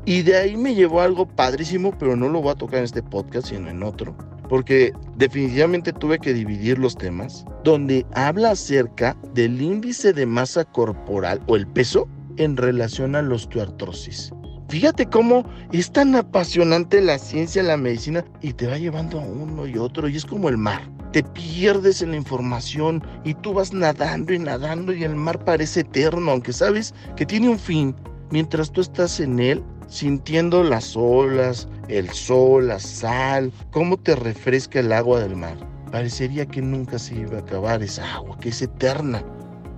Y 0.05 0.23
de 0.23 0.37
ahí 0.37 0.57
me 0.57 0.75
llevó 0.75 1.01
algo 1.01 1.27
padrísimo, 1.27 1.93
pero 1.99 2.17
no 2.17 2.29
lo 2.29 2.41
voy 2.41 2.53
a 2.53 2.57
tocar 2.57 2.79
en 2.79 2.85
este 2.85 3.03
podcast, 3.03 3.49
sino 3.49 3.69
en 3.69 3.83
otro, 3.83 4.17
porque 4.49 4.93
definitivamente 5.17 5.93
tuve 5.93 6.19
que 6.19 6.33
dividir 6.33 6.79
los 6.79 6.97
temas, 6.97 7.45
donde 7.65 8.07
habla 8.15 8.53
acerca 8.53 9.17
del 9.35 9.61
índice 9.61 10.13
de 10.13 10.25
masa 10.25 10.65
corporal 10.65 11.43
o 11.49 11.57
el 11.57 11.67
peso 11.67 12.09
en 12.37 12.57
relación 12.57 13.15
a 13.17 13.23
la 13.23 13.35
osteoartrosis. 13.35 14.33
Fíjate 14.69 15.07
cómo 15.07 15.45
es 15.73 15.93
tan 15.93 16.17
apasionante 16.17 17.01
la 17.01 17.19
ciencia, 17.19 17.63
la 17.63 17.77
medicina, 17.77 18.25
y 18.43 18.53
te 18.53 18.67
va 18.67 18.79
llevando 18.79 19.21
a 19.21 19.25
uno 19.25 19.67
y 19.67 19.79
otro, 19.79 20.09
y 20.09 20.17
es 20.17 20.27
como 20.27 20.49
el 20.49 20.57
mar. 20.57 20.83
Te 21.13 21.23
pierdes 21.23 22.03
en 22.03 22.11
la 22.11 22.17
información 22.17 23.03
y 23.25 23.35
tú 23.35 23.55
vas 23.55 23.73
nadando 23.73 24.35
y 24.35 24.39
nadando 24.39 24.93
y 24.93 25.05
el 25.05 25.15
mar 25.15 25.43
parece 25.45 25.81
eterno, 25.81 26.33
aunque 26.33 26.53
sabes 26.53 26.93
que 27.17 27.25
tiene 27.25 27.49
un 27.49 27.59
fin. 27.59 27.95
Mientras 28.31 28.73
tú 28.73 28.81
estás 28.81 29.21
en 29.21 29.39
él, 29.39 29.63
sintiendo 29.89 30.65
las 30.65 30.97
olas, 30.97 31.69
el 31.89 32.11
sol, 32.11 32.69
la 32.69 32.81
sal, 32.81 33.53
cómo 33.71 33.97
te 33.97 34.17
refresca 34.17 34.81
el 34.81 34.93
agua 34.93 35.21
del 35.21 35.37
mar. 35.37 35.57
Parecería 35.93 36.45
que 36.45 36.61
nunca 36.61 36.99
se 36.99 37.15
iba 37.15 37.39
a 37.39 37.41
acabar 37.41 37.83
esa 37.83 38.17
agua, 38.17 38.37
que 38.41 38.49
es 38.49 38.61
eterna. 38.61 39.25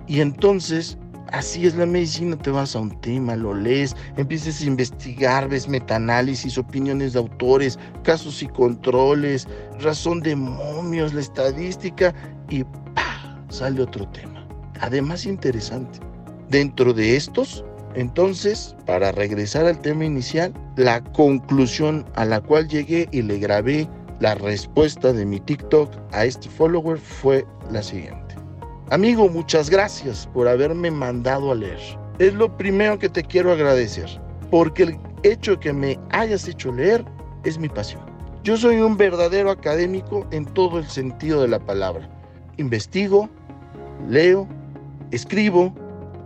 Y 0.07 0.21
entonces 0.21 0.97
Así 1.31 1.67
es 1.67 1.75
la 1.75 1.85
medicina, 1.85 2.35
te 2.35 2.49
vas 2.49 2.75
a 2.75 2.79
un 2.79 2.99
tema, 3.01 3.35
lo 3.35 3.53
lees, 3.53 3.95
empiezas 4.17 4.61
a 4.61 4.65
investigar, 4.65 5.47
ves 5.47 5.67
metaanálisis, 5.67 6.57
opiniones 6.57 7.13
de 7.13 7.19
autores, 7.19 7.77
casos 8.03 8.41
y 8.41 8.47
controles, 8.47 9.47
razón 9.79 10.21
de 10.21 10.35
momios, 10.35 11.13
la 11.13 11.21
estadística 11.21 12.15
y 12.49 12.63
¡pah! 12.63 13.37
sale 13.49 13.81
otro 13.81 14.07
tema. 14.09 14.47
Además 14.81 15.25
interesante. 15.25 15.99
Dentro 16.49 16.93
de 16.93 17.15
estos, 17.15 17.63
entonces, 17.93 18.75
para 18.87 19.11
regresar 19.11 19.65
al 19.65 19.79
tema 19.81 20.05
inicial, 20.05 20.51
la 20.77 21.03
conclusión 21.03 22.05
a 22.15 22.25
la 22.25 22.41
cual 22.41 22.67
llegué 22.67 23.07
y 23.11 23.21
le 23.21 23.37
grabé 23.37 23.87
la 24.19 24.35
respuesta 24.35 25.13
de 25.13 25.25
mi 25.25 25.39
TikTok 25.39 25.91
a 26.11 26.25
este 26.25 26.49
follower 26.49 26.97
fue 26.97 27.45
la 27.71 27.83
siguiente. 27.83 28.28
Amigo, 28.91 29.29
muchas 29.29 29.69
gracias 29.69 30.27
por 30.33 30.47
haberme 30.47 30.89
mandado 30.89 31.51
a 31.51 31.55
leer. 31.55 31.79
Es 32.17 32.33
lo 32.33 32.57
primero 32.57 32.97
que 32.97 33.07
te 33.07 33.21
quiero 33.21 33.51
agradecer, 33.51 34.09
porque 34.49 34.81
el 34.81 34.97
hecho 35.21 35.59
que 35.59 35.71
me 35.71 35.99
hayas 36.09 36.47
hecho 36.47 36.71
leer 36.71 37.05
es 37.43 37.59
mi 37.59 37.69
pasión. 37.69 38.01
Yo 38.43 38.57
soy 38.57 38.77
un 38.77 38.97
verdadero 38.97 39.51
académico 39.51 40.25
en 40.31 40.43
todo 40.43 40.79
el 40.79 40.87
sentido 40.87 41.43
de 41.43 41.49
la 41.49 41.59
palabra. 41.59 42.09
Investigo, 42.57 43.29
leo, 44.09 44.47
escribo, 45.11 45.71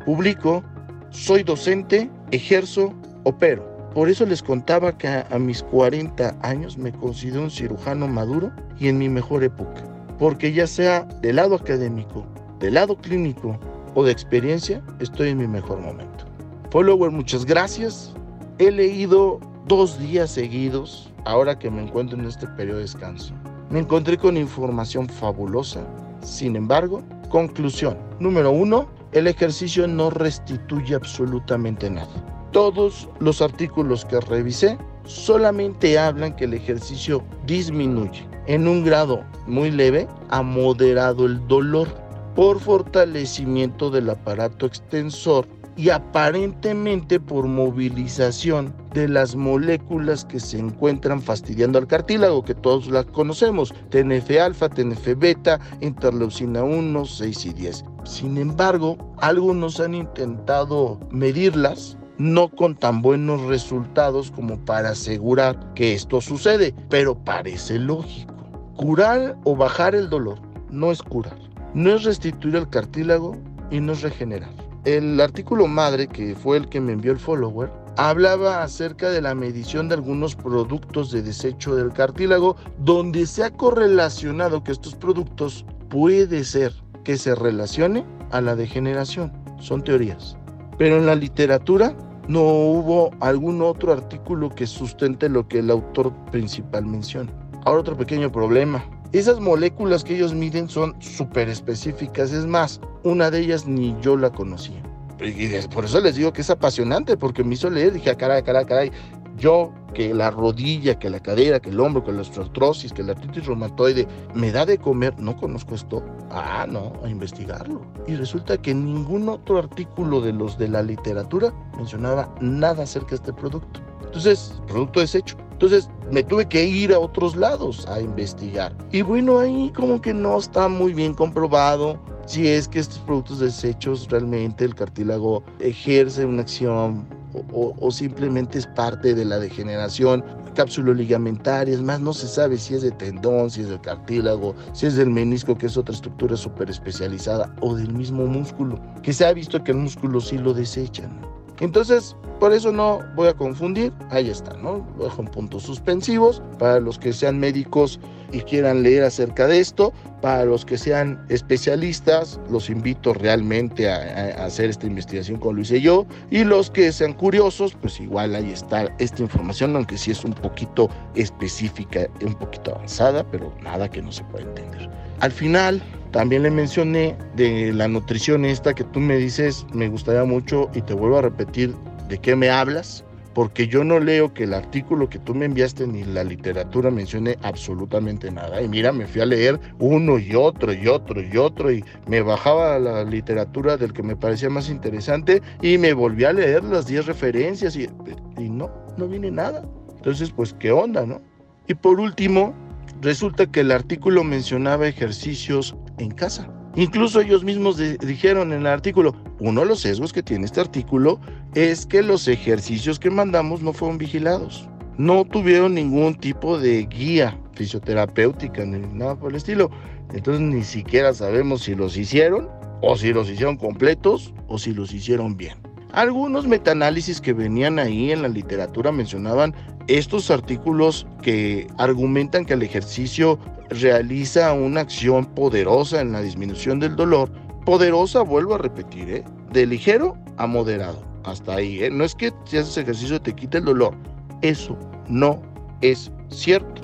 publico, 0.05 0.63
soy 1.09 1.43
docente, 1.43 2.09
ejerzo, 2.31 2.93
opero. 3.25 3.67
Por 3.93 4.07
eso 4.07 4.25
les 4.25 4.41
contaba 4.41 4.97
que 4.97 5.09
a, 5.09 5.37
mis 5.37 5.61
40 5.63 6.37
años 6.41 6.77
me 6.77 6.93
considero 6.93 7.43
un 7.43 7.51
cirujano 7.51 8.07
maduro 8.07 8.53
y 8.79 8.87
en 8.87 8.99
mi 8.99 9.09
mejor 9.09 9.43
época. 9.43 9.83
Porque 10.17 10.53
ya 10.53 10.65
sea 10.65 11.03
del 11.21 11.35
lado 11.35 11.55
académico 11.55 12.25
del 12.63 12.75
lado 12.75 12.95
clínico 12.95 13.59
o 13.93 14.05
de 14.05 14.13
experiencia, 14.13 14.81
estoy 15.01 15.29
en 15.29 15.39
mi 15.39 15.47
mejor 15.47 15.81
momento. 15.81 16.23
Follower, 16.71 17.11
muchas 17.11 17.43
gracias. 17.43 18.13
He 18.57 18.71
leído 18.71 19.41
dos 19.67 19.99
días 19.99 20.31
seguidos, 20.31 21.11
ahora 21.25 21.59
que 21.59 21.69
me 21.69 21.81
encuentro 21.81 22.17
en 22.17 22.25
este 22.25 22.47
periodo 22.47 22.77
de 22.77 22.83
descanso. 22.83 23.33
Me 23.69 23.79
encontré 23.79 24.17
con 24.17 24.37
información 24.37 25.09
fabulosa. 25.09 25.81
Sin 26.21 26.55
embargo, 26.55 27.03
conclusión. 27.27 27.97
Número 28.21 28.49
uno, 28.51 28.87
el 29.11 29.27
ejercicio 29.27 29.85
no 29.85 30.09
restituye 30.09 30.95
absolutamente 30.95 31.89
nada. 31.89 32.07
Todos 32.51 33.09
los 33.19 33.41
artículos 33.41 34.05
que 34.05 34.21
revisé 34.21 34.77
solamente 35.03 35.99
hablan 35.99 36.33
que 36.37 36.45
el 36.45 36.53
ejercicio 36.53 37.25
disminuye 37.45 38.25
en 38.47 38.69
un 38.69 38.85
grado 38.85 39.21
muy 39.47 39.69
leve 39.69 40.07
a 40.29 40.41
moderado 40.41 41.25
el 41.25 41.45
dolor 41.47 42.02
por 42.35 42.59
fortalecimiento 42.59 43.89
del 43.89 44.09
aparato 44.09 44.65
extensor 44.65 45.47
y 45.75 45.89
aparentemente 45.89 47.19
por 47.19 47.47
movilización 47.47 48.75
de 48.93 49.07
las 49.07 49.35
moléculas 49.35 50.23
que 50.25 50.39
se 50.39 50.59
encuentran 50.59 51.21
fastidiando 51.21 51.79
al 51.79 51.87
cartílago, 51.87 52.43
que 52.43 52.53
todos 52.53 52.87
las 52.87 53.05
conocemos, 53.05 53.73
TNF-alfa, 53.89 54.69
TNF-beta, 54.69 55.59
interleucina 55.81 56.63
1, 56.63 57.05
6 57.05 57.45
y 57.45 57.53
10. 57.53 57.85
Sin 58.03 58.37
embargo, 58.37 58.97
algunos 59.17 59.79
han 59.79 59.95
intentado 59.95 60.99
medirlas, 61.09 61.97
no 62.19 62.49
con 62.49 62.75
tan 62.75 63.01
buenos 63.01 63.41
resultados 63.41 64.29
como 64.29 64.63
para 64.65 64.89
asegurar 64.89 65.73
que 65.73 65.93
esto 65.93 66.21
sucede, 66.21 66.75
pero 66.89 67.15
parece 67.15 67.79
lógico. 67.79 68.35
Curar 68.75 69.37
o 69.43 69.55
bajar 69.55 69.95
el 69.95 70.09
dolor 70.09 70.39
no 70.69 70.91
es 70.91 71.01
curar 71.01 71.52
no 71.73 71.91
es 71.91 72.03
restituir 72.03 72.55
el 72.55 72.69
cartílago 72.69 73.37
y 73.71 73.79
no 73.79 73.93
es 73.93 74.01
regenerar. 74.01 74.49
El 74.85 75.19
artículo 75.21 75.67
madre, 75.67 76.07
que 76.07 76.35
fue 76.35 76.57
el 76.57 76.69
que 76.69 76.81
me 76.81 76.91
envió 76.91 77.11
el 77.11 77.19
follower, 77.19 77.71
hablaba 77.97 78.63
acerca 78.63 79.09
de 79.09 79.21
la 79.21 79.33
medición 79.33 79.87
de 79.87 79.95
algunos 79.95 80.35
productos 80.35 81.11
de 81.11 81.21
desecho 81.21 81.75
del 81.75 81.93
cartílago, 81.93 82.55
donde 82.79 83.25
se 83.25 83.43
ha 83.43 83.51
correlacionado 83.51 84.63
que 84.63 84.71
estos 84.71 84.95
productos 84.95 85.65
puede 85.89 86.43
ser 86.43 86.73
que 87.03 87.17
se 87.17 87.35
relacione 87.35 88.05
a 88.31 88.41
la 88.41 88.55
degeneración. 88.55 89.31
Son 89.59 89.83
teorías. 89.83 90.37
Pero 90.77 90.97
en 90.97 91.05
la 91.05 91.15
literatura 91.15 91.95
no 92.27 92.41
hubo 92.41 93.11
algún 93.19 93.61
otro 93.61 93.93
artículo 93.93 94.49
que 94.49 94.67
sustente 94.67 95.29
lo 95.29 95.47
que 95.47 95.59
el 95.59 95.69
autor 95.69 96.13
principal 96.31 96.85
menciona. 96.85 97.31
Ahora 97.65 97.81
otro 97.81 97.97
pequeño 97.97 98.31
problema. 98.31 98.83
Esas 99.13 99.39
moléculas 99.39 100.03
que 100.03 100.15
ellos 100.15 100.33
miden 100.33 100.67
son 100.67 100.95
súper 100.99 101.47
específicas. 101.47 102.33
Es 102.33 102.47
más, 102.47 102.81
una 103.03 103.29
de 103.29 103.41
ellas 103.41 103.67
ni 103.67 103.95
yo 104.01 104.17
la 104.17 104.31
conocía. 104.31 104.81
Y 105.21 105.47
por 105.67 105.85
eso 105.85 106.01
les 106.01 106.15
digo 106.15 106.33
que 106.33 106.41
es 106.41 106.49
apasionante, 106.49 107.15
porque 107.15 107.43
me 107.43 107.53
hizo 107.53 107.69
leer. 107.69 107.93
Dije, 107.93 108.09
ah, 108.09 108.17
caray, 108.17 108.41
caray, 108.41 108.65
caray. 108.65 108.91
Yo, 109.37 109.71
que 109.93 110.15
la 110.15 110.31
rodilla, 110.31 110.97
que 110.97 111.11
la 111.11 111.19
cadera, 111.19 111.59
que 111.59 111.69
el 111.69 111.79
hombro, 111.79 112.03
que 112.03 112.11
la 112.11 112.21
osteoartrosis, 112.21 112.91
que 112.91 113.03
la 113.03 113.11
artritis 113.11 113.45
reumatoide, 113.45 114.07
me 114.33 114.51
da 114.51 114.65
de 114.65 114.79
comer, 114.79 115.13
no 115.19 115.37
conozco 115.37 115.75
esto. 115.75 116.03
Ah, 116.31 116.65
no, 116.67 116.93
a 117.03 117.07
investigarlo. 117.07 117.85
Y 118.07 118.15
resulta 118.15 118.59
que 118.59 118.73
ningún 118.73 119.29
otro 119.29 119.59
artículo 119.59 120.21
de 120.21 120.33
los 120.33 120.57
de 120.57 120.69
la 120.69 120.81
literatura 120.81 121.53
mencionaba 121.77 122.33
nada 122.41 122.81
acerca 122.81 123.09
de 123.09 123.15
este 123.17 123.33
producto. 123.33 123.79
Entonces, 124.05 124.59
producto 124.67 125.01
desecho. 125.01 125.37
Entonces 125.63 125.89
me 126.11 126.23
tuve 126.23 126.45
que 126.45 126.65
ir 126.65 126.93
a 126.93 126.99
otros 126.99 127.37
lados 127.37 127.87
a 127.87 128.01
investigar. 128.01 128.75
Y 128.91 129.01
bueno, 129.01 129.39
ahí 129.39 129.71
como 129.73 130.01
que 130.01 130.13
no 130.13 130.37
está 130.37 130.67
muy 130.67 130.93
bien 130.93 131.13
comprobado 131.13 131.97
si 132.25 132.49
es 132.49 132.67
que 132.67 132.79
estos 132.79 132.99
productos 132.99 133.39
desechos 133.39 134.09
realmente 134.09 134.65
el 134.65 134.75
cartílago 134.75 135.41
ejerce 135.59 136.25
una 136.25 136.41
acción 136.41 137.07
o, 137.53 137.89
simplemente 137.91 138.59
es 138.59 138.67
parte 138.67 139.13
de 139.13 139.23
la 139.23 139.39
degeneración. 139.39 140.21
cápsulas 140.53 140.97
ligamentarias, 140.97 141.81
más 141.81 142.01
no 142.01 142.11
se 142.11 142.27
sabe 142.27 142.57
si 142.57 142.75
es 142.75 142.81
de 142.81 142.91
tendón, 142.91 143.49
si 143.49 143.61
es 143.61 143.69
del 143.69 143.79
cartílago, 143.79 144.53
si 144.73 144.87
es 144.87 144.97
del 144.97 145.11
menisco, 145.11 145.57
que 145.57 145.67
es 145.67 145.77
otra 145.77 145.95
estructura 145.95 146.35
súper 146.35 146.69
especializada, 146.69 147.55
o 147.61 147.73
del 147.73 147.93
mismo 147.93 148.25
músculo, 148.25 148.77
que 149.01 149.13
se 149.13 149.25
ha 149.25 149.31
visto 149.31 149.63
que 149.63 149.71
el 149.71 149.77
músculo 149.77 150.19
sí 150.19 150.37
lo 150.37 150.53
desechan. 150.53 151.21
Entonces, 151.59 152.15
por 152.39 152.51
eso 152.51 152.71
no 152.71 152.99
voy 153.15 153.29
a 153.29 153.33
confundir, 153.33 153.93
ahí 154.09 154.29
está, 154.29 154.53
¿no? 154.57 154.85
Dejo 154.99 155.21
en 155.21 155.27
puntos 155.29 155.63
suspensivos 155.63 156.41
para 156.59 156.79
los 156.79 156.99
que 156.99 157.13
sean 157.13 157.39
médicos 157.39 157.99
y 158.33 158.41
quieran 158.41 158.83
leer 158.83 159.03
acerca 159.03 159.47
de 159.47 159.59
esto, 159.59 159.93
para 160.21 160.43
los 160.43 160.65
que 160.65 160.77
sean 160.77 161.23
especialistas, 161.29 162.39
los 162.49 162.69
invito 162.69 163.13
realmente 163.13 163.89
a, 163.89 164.43
hacer 164.43 164.71
esta 164.71 164.87
investigación 164.87 165.39
como 165.39 165.53
lo 165.53 165.61
hice 165.61 165.79
yo, 165.79 166.05
y 166.31 166.43
los 166.43 166.71
que 166.71 166.91
sean 166.91 167.13
curiosos, 167.13 167.77
pues 167.79 167.99
igual 167.99 168.35
ahí 168.35 168.51
está 168.51 168.93
esta 168.97 169.21
información, 169.21 169.75
aunque 169.75 169.97
sí 169.97 170.11
es 170.11 170.25
un 170.25 170.33
poquito 170.33 170.89
específica, 171.15 172.07
un 172.25 172.33
poquito 172.33 172.75
avanzada, 172.75 173.23
pero 173.31 173.53
nada 173.61 173.89
que 173.89 174.01
no 174.01 174.11
se 174.11 174.23
pueda 174.25 174.45
entender. 174.45 174.89
Al 175.19 175.31
final, 175.31 175.81
también 176.13 176.43
le 176.43 176.51
mencioné 176.51 177.17
de 177.35 177.73
la 177.73 177.87
nutrición 177.87 178.45
esta 178.45 178.75
que 178.75 178.83
tú 178.83 178.99
me 178.99 179.17
dices, 179.17 179.65
me 179.73 179.89
gustaría 179.89 180.23
mucho 180.23 180.69
y 180.75 180.81
te 180.83 180.93
vuelvo 180.93 181.17
a 181.17 181.23
repetir 181.23 181.73
de 182.07 182.19
qué 182.19 182.35
me 182.35 182.51
hablas, 182.51 183.03
porque 183.33 183.67
yo 183.67 183.83
no 183.83 183.99
leo 183.99 184.31
que 184.31 184.43
el 184.43 184.53
artículo 184.53 185.09
que 185.09 185.17
tú 185.17 185.33
me 185.33 185.45
enviaste 185.45 185.87
ni 185.87 186.03
la 186.03 186.23
literatura 186.23 186.91
mencione 186.91 187.39
absolutamente 187.41 188.29
nada. 188.29 188.61
Y 188.61 188.67
mira, 188.67 188.91
me 188.91 189.07
fui 189.07 189.21
a 189.21 189.25
leer 189.25 189.59
uno 189.79 190.19
y 190.19 190.35
otro 190.35 190.71
y 190.71 190.87
otro 190.87 191.19
y 191.19 191.35
otro 191.35 191.71
y 191.71 191.83
me 192.05 192.21
bajaba 192.21 192.77
la 192.77 193.03
literatura 193.03 193.75
del 193.75 193.91
que 193.91 194.03
me 194.03 194.15
parecía 194.15 194.51
más 194.51 194.69
interesante 194.69 195.41
y 195.63 195.79
me 195.79 195.93
volví 195.93 196.25
a 196.25 196.33
leer 196.33 196.63
las 196.63 196.85
10 196.85 197.07
referencias 197.07 197.75
y, 197.75 197.89
y 198.37 198.49
no, 198.49 198.69
no 198.97 199.07
viene 199.07 199.31
nada. 199.31 199.67
Entonces, 199.95 200.29
pues, 200.29 200.53
¿qué 200.59 200.71
onda, 200.71 201.07
no? 201.07 201.21
Y 201.67 201.73
por 201.73 201.99
último, 201.99 202.53
resulta 203.01 203.47
que 203.47 203.61
el 203.61 203.71
artículo 203.71 204.23
mencionaba 204.23 204.87
ejercicios 204.87 205.75
en 205.97 206.11
casa. 206.11 206.47
Incluso 206.75 207.21
ellos 207.21 207.43
mismos 207.43 207.77
dijeron 207.77 208.51
en 208.51 208.61
el 208.61 208.67
artículo, 208.67 209.15
uno 209.39 209.61
de 209.61 209.67
los 209.67 209.81
sesgos 209.81 210.11
que 210.11 210.23
tiene 210.23 210.45
este 210.45 210.59
artículo 210.59 211.19
es 211.53 211.85
que 211.85 212.01
los 212.01 212.27
ejercicios 212.27 212.99
que 212.99 213.11
mandamos 213.11 213.61
no 213.61 213.73
fueron 213.73 213.99
vigilados. 213.99 214.67
No 214.97 215.23
tuvieron 215.25 215.75
ningún 215.75 216.15
tipo 216.15 216.57
de 216.57 216.85
guía 216.85 217.37
fisioterapéutica 217.53 218.65
ni 218.65 218.79
nada 218.93 219.15
por 219.15 219.31
el 219.31 219.37
estilo. 219.37 219.69
Entonces 220.13 220.41
ni 220.41 220.63
siquiera 220.63 221.13
sabemos 221.13 221.63
si 221.63 221.75
los 221.75 221.95
hicieron 221.95 222.49
o 222.81 222.97
si 222.97 223.13
los 223.13 223.29
hicieron 223.29 223.57
completos 223.57 224.33
o 224.47 224.57
si 224.57 224.73
los 224.73 224.93
hicieron 224.93 225.37
bien. 225.37 225.57
Algunos 225.93 226.47
metaanálisis 226.47 227.21
que 227.21 227.33
venían 227.33 227.77
ahí 227.77 228.11
en 228.11 228.23
la 228.23 228.27
literatura 228.27 228.91
mencionaban 228.91 229.53
estos 229.87 230.31
artículos 230.31 231.05
que 231.21 231.67
argumentan 231.77 232.45
que 232.45 232.53
el 232.53 232.63
ejercicio 232.63 233.39
realiza 233.69 234.53
una 234.53 234.81
acción 234.81 235.25
poderosa 235.25 236.01
en 236.01 236.11
la 236.11 236.21
disminución 236.21 236.79
del 236.79 236.95
dolor. 236.95 237.29
Poderosa, 237.65 238.21
vuelvo 238.21 238.55
a 238.55 238.57
repetir, 238.57 239.09
¿eh? 239.09 239.23
de 239.51 239.65
ligero 239.65 240.17
a 240.37 240.47
moderado. 240.47 241.03
Hasta 241.23 241.55
ahí. 241.55 241.83
¿eh? 241.83 241.89
No 241.89 242.03
es 242.03 242.15
que 242.15 242.33
si 242.45 242.57
haces 242.57 242.77
ejercicio 242.77 243.21
te 243.21 243.33
quite 243.33 243.59
el 243.59 243.65
dolor. 243.65 243.95
Eso 244.41 244.77
no 245.07 245.41
es 245.81 246.11
cierto. 246.29 246.81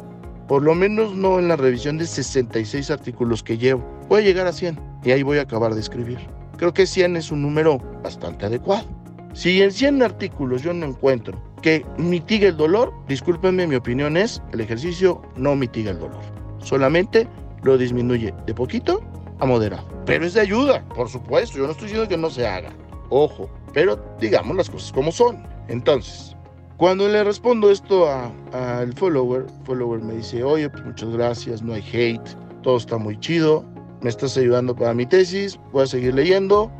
Por 0.48 0.64
lo 0.64 0.74
menos 0.74 1.16
no 1.16 1.38
en 1.40 1.50
la 1.50 1.56
revisión 1.56 1.98
de 1.98 2.08
66 2.08 2.90
artículos 2.90 3.44
que 3.44 3.58
llevo. 3.58 3.86
Voy 4.08 4.22
a 4.22 4.26
llegar 4.26 4.48
a 4.48 4.54
100 4.54 4.80
y 5.04 5.12
ahí 5.12 5.24
voy 5.24 5.38
a 5.38 5.44
acabar 5.44 5.74
de 5.74 5.82
escribir. 5.82 6.18
Creo 6.58 6.74
que 6.74 6.88
100 6.88 7.18
es 7.18 7.32
un 7.32 7.42
número 7.42 7.78
bastante 8.04 8.46
adecuado. 8.46 8.88
Si 9.34 9.62
en 9.62 9.72
100 9.72 10.02
artículos 10.02 10.64
yo 10.64 10.74
no 10.74 10.88
encuentro 10.88 11.40
que 11.62 11.86
mitigue 11.98 12.48
el 12.48 12.58
dolor, 12.58 12.94
discúlpenme, 13.08 13.68
mi 13.68 13.76
opinión 13.76 14.18
es, 14.18 14.42
el 14.54 14.62
ejercicio 14.62 15.22
no 15.36 15.56
mitiga 15.56 15.92
el 15.92 16.00
dolor. 16.00 16.22
Solamente 16.60 17.28
lo 17.64 17.78
disminuye 17.78 18.34
de 18.46 18.54
poquito 18.54 19.02
a 19.40 19.46
moderado. 19.46 19.88
Pero 20.06 20.26
es 20.26 20.34
de 20.34 20.42
ayuda, 20.42 20.84
por 20.90 21.10
supuesto. 21.10 21.58
Yo 21.58 21.66
no 21.66 21.72
estoy 21.72 21.88
diciendo 21.88 22.10
que 22.10 22.18
no 22.18 22.30
se 22.30 22.48
haga. 22.48 22.70
Ojo, 23.10 23.50
pero 23.74 24.00
digamos 24.20 24.56
las 24.56 24.70
cosas 24.70 24.92
como 24.92 25.12
son. 25.12 25.44
Entonces, 25.68 26.36
cuando 26.78 27.08
le 27.08 27.24
respondo 27.24 27.70
esto 27.70 28.08
al 28.54 28.94
follower, 28.94 29.46
follower 29.66 30.02
me 30.02 30.16
dice, 30.16 30.44
oye, 30.44 30.70
pues 30.70 30.84
muchas 30.86 31.10
gracias, 31.10 31.62
no 31.62 31.74
hay 31.74 31.84
hate, 31.92 32.38
todo 32.64 32.78
está 32.78 32.98
muy 32.98 33.20
chido, 33.20 33.66
me 34.02 34.10
estás 34.10 34.38
ayudando 34.38 34.76
para 34.76 34.94
mi 34.94 35.06
tesis, 35.06 35.60
voy 35.72 35.84
a 35.84 35.88
seguir 35.88 36.14
leyendo, 36.16 36.72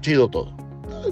chido 0.00 0.28
todo 0.28 0.67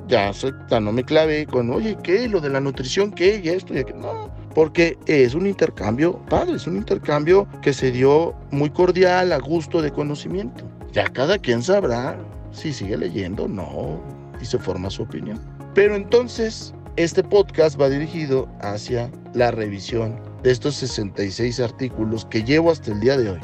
ya, 0.08 0.32
no 0.80 0.92
me 0.92 1.04
clave 1.04 1.46
con, 1.46 1.70
oye, 1.70 1.96
¿qué? 2.02 2.28
Lo 2.28 2.40
de 2.40 2.50
la 2.50 2.60
nutrición, 2.60 3.10
¿qué? 3.12 3.40
Y 3.42 3.48
esto 3.48 3.74
y 3.74 3.78
aquello. 3.78 3.98
No, 3.98 4.30
porque 4.54 4.98
es 5.06 5.34
un 5.34 5.46
intercambio 5.46 6.18
padre, 6.28 6.56
es 6.56 6.66
un 6.66 6.76
intercambio 6.76 7.46
que 7.62 7.72
se 7.72 7.90
dio 7.90 8.34
muy 8.50 8.70
cordial, 8.70 9.32
a 9.32 9.38
gusto 9.38 9.82
de 9.82 9.92
conocimiento. 9.92 10.64
Ya 10.92 11.04
cada 11.04 11.38
quien 11.38 11.62
sabrá 11.62 12.18
si 12.52 12.72
sigue 12.72 12.96
leyendo 12.96 13.46
no 13.48 14.00
y 14.40 14.44
se 14.44 14.58
forma 14.58 14.90
su 14.90 15.02
opinión. 15.02 15.40
Pero 15.74 15.94
entonces, 15.94 16.74
este 16.96 17.22
podcast 17.22 17.78
va 17.78 17.90
dirigido 17.90 18.48
hacia 18.60 19.10
la 19.34 19.50
revisión 19.50 20.18
de 20.42 20.52
estos 20.52 20.76
66 20.76 21.60
artículos 21.60 22.24
que 22.24 22.42
llevo 22.42 22.70
hasta 22.70 22.92
el 22.92 23.00
día 23.00 23.18
de 23.18 23.30
hoy 23.30 23.40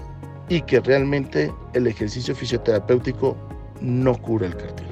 y 0.48 0.62
que 0.62 0.80
realmente 0.80 1.52
el 1.74 1.86
ejercicio 1.86 2.34
fisioterapéutico 2.34 3.36
no 3.80 4.16
cura 4.16 4.46
el 4.46 4.56
cartílago. 4.56 4.91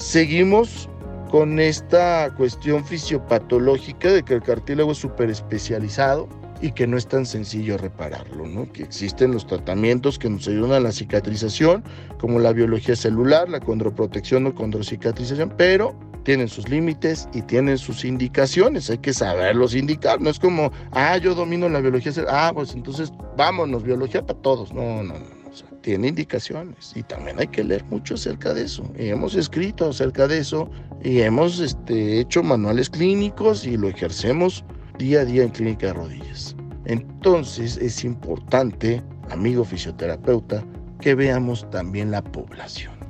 Seguimos 0.00 0.88
con 1.30 1.60
esta 1.60 2.32
cuestión 2.34 2.86
fisiopatológica 2.86 4.10
de 4.10 4.22
que 4.22 4.32
el 4.32 4.42
cartílago 4.42 4.92
es 4.92 4.98
súper 4.98 5.28
especializado 5.28 6.26
y 6.62 6.72
que 6.72 6.86
no 6.86 6.96
es 6.96 7.06
tan 7.06 7.26
sencillo 7.26 7.76
repararlo, 7.76 8.46
¿no? 8.46 8.72
Que 8.72 8.82
existen 8.82 9.32
los 9.32 9.46
tratamientos 9.46 10.18
que 10.18 10.30
nos 10.30 10.48
ayudan 10.48 10.72
a 10.72 10.80
la 10.80 10.90
cicatrización, 10.90 11.84
como 12.18 12.38
la 12.38 12.54
biología 12.54 12.96
celular, 12.96 13.50
la 13.50 13.60
condroprotección 13.60 14.46
o 14.46 14.54
condrocicatrización, 14.54 15.52
pero 15.58 15.94
tienen 16.24 16.48
sus 16.48 16.70
límites 16.70 17.28
y 17.34 17.42
tienen 17.42 17.76
sus 17.76 18.02
indicaciones, 18.06 18.88
hay 18.88 18.98
que 18.98 19.12
saberlos 19.12 19.74
indicar, 19.74 20.18
no 20.18 20.30
es 20.30 20.38
como, 20.38 20.72
ah, 20.92 21.18
yo 21.18 21.34
domino 21.34 21.68
la 21.68 21.80
biología 21.80 22.10
celular, 22.10 22.36
ah, 22.38 22.52
pues 22.54 22.72
entonces 22.72 23.12
vámonos, 23.36 23.82
biología 23.82 24.24
para 24.24 24.40
todos, 24.40 24.72
no, 24.72 25.02
no, 25.02 25.12
no 25.12 25.39
tiene 25.82 26.08
indicaciones 26.08 26.92
y 26.94 27.02
también 27.02 27.38
hay 27.38 27.48
que 27.48 27.64
leer 27.64 27.84
mucho 27.84 28.14
acerca 28.14 28.54
de 28.54 28.64
eso. 28.64 28.84
Y 28.98 29.08
hemos 29.08 29.34
escrito 29.34 29.88
acerca 29.88 30.28
de 30.28 30.38
eso 30.38 30.70
y 31.02 31.20
hemos 31.20 31.58
este, 31.60 32.20
hecho 32.20 32.42
manuales 32.42 32.90
clínicos 32.90 33.66
y 33.66 33.76
lo 33.76 33.88
ejercemos 33.88 34.64
día 34.98 35.20
a 35.20 35.24
día 35.24 35.42
en 35.42 35.50
clínica 35.50 35.88
de 35.88 35.92
rodillas. 35.94 36.56
Entonces 36.84 37.76
es 37.76 38.04
importante, 38.04 39.02
amigo 39.30 39.64
fisioterapeuta, 39.64 40.64
que 41.00 41.14
veamos 41.14 41.68
también 41.70 42.10
la 42.10 42.22
población. 42.22 43.00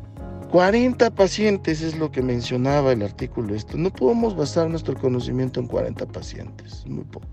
40 0.50 1.11
pacientes 1.11 1.81
es 1.81 1.96
lo 1.96 2.11
que 2.11 2.22
mencionaba 2.22 2.92
el 2.92 3.03
artículo 3.03 3.55
esto. 3.55 3.76
No 3.76 3.90
podemos 3.90 4.37
basar 4.37 4.68
nuestro 4.68 4.96
conocimiento 4.96 5.61
en 5.61 5.66
40 5.66 6.07
pacientes, 6.07 6.85
muy 6.87 7.05
poco. 7.05 7.26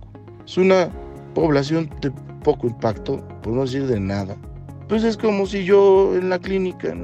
Es 0.46 0.58
una 0.58 0.90
población 1.34 1.90
de 2.02 2.12
poco 2.44 2.68
impacto, 2.68 3.28
por 3.42 3.54
no 3.54 3.62
decir 3.62 3.88
de 3.88 4.00
nada, 4.00 4.38
pues 4.88 5.04
es 5.04 5.18
como 5.18 5.46
si 5.46 5.64
yo 5.64 6.16
en 6.16 6.30
la 6.30 6.40
clínica. 6.40 6.96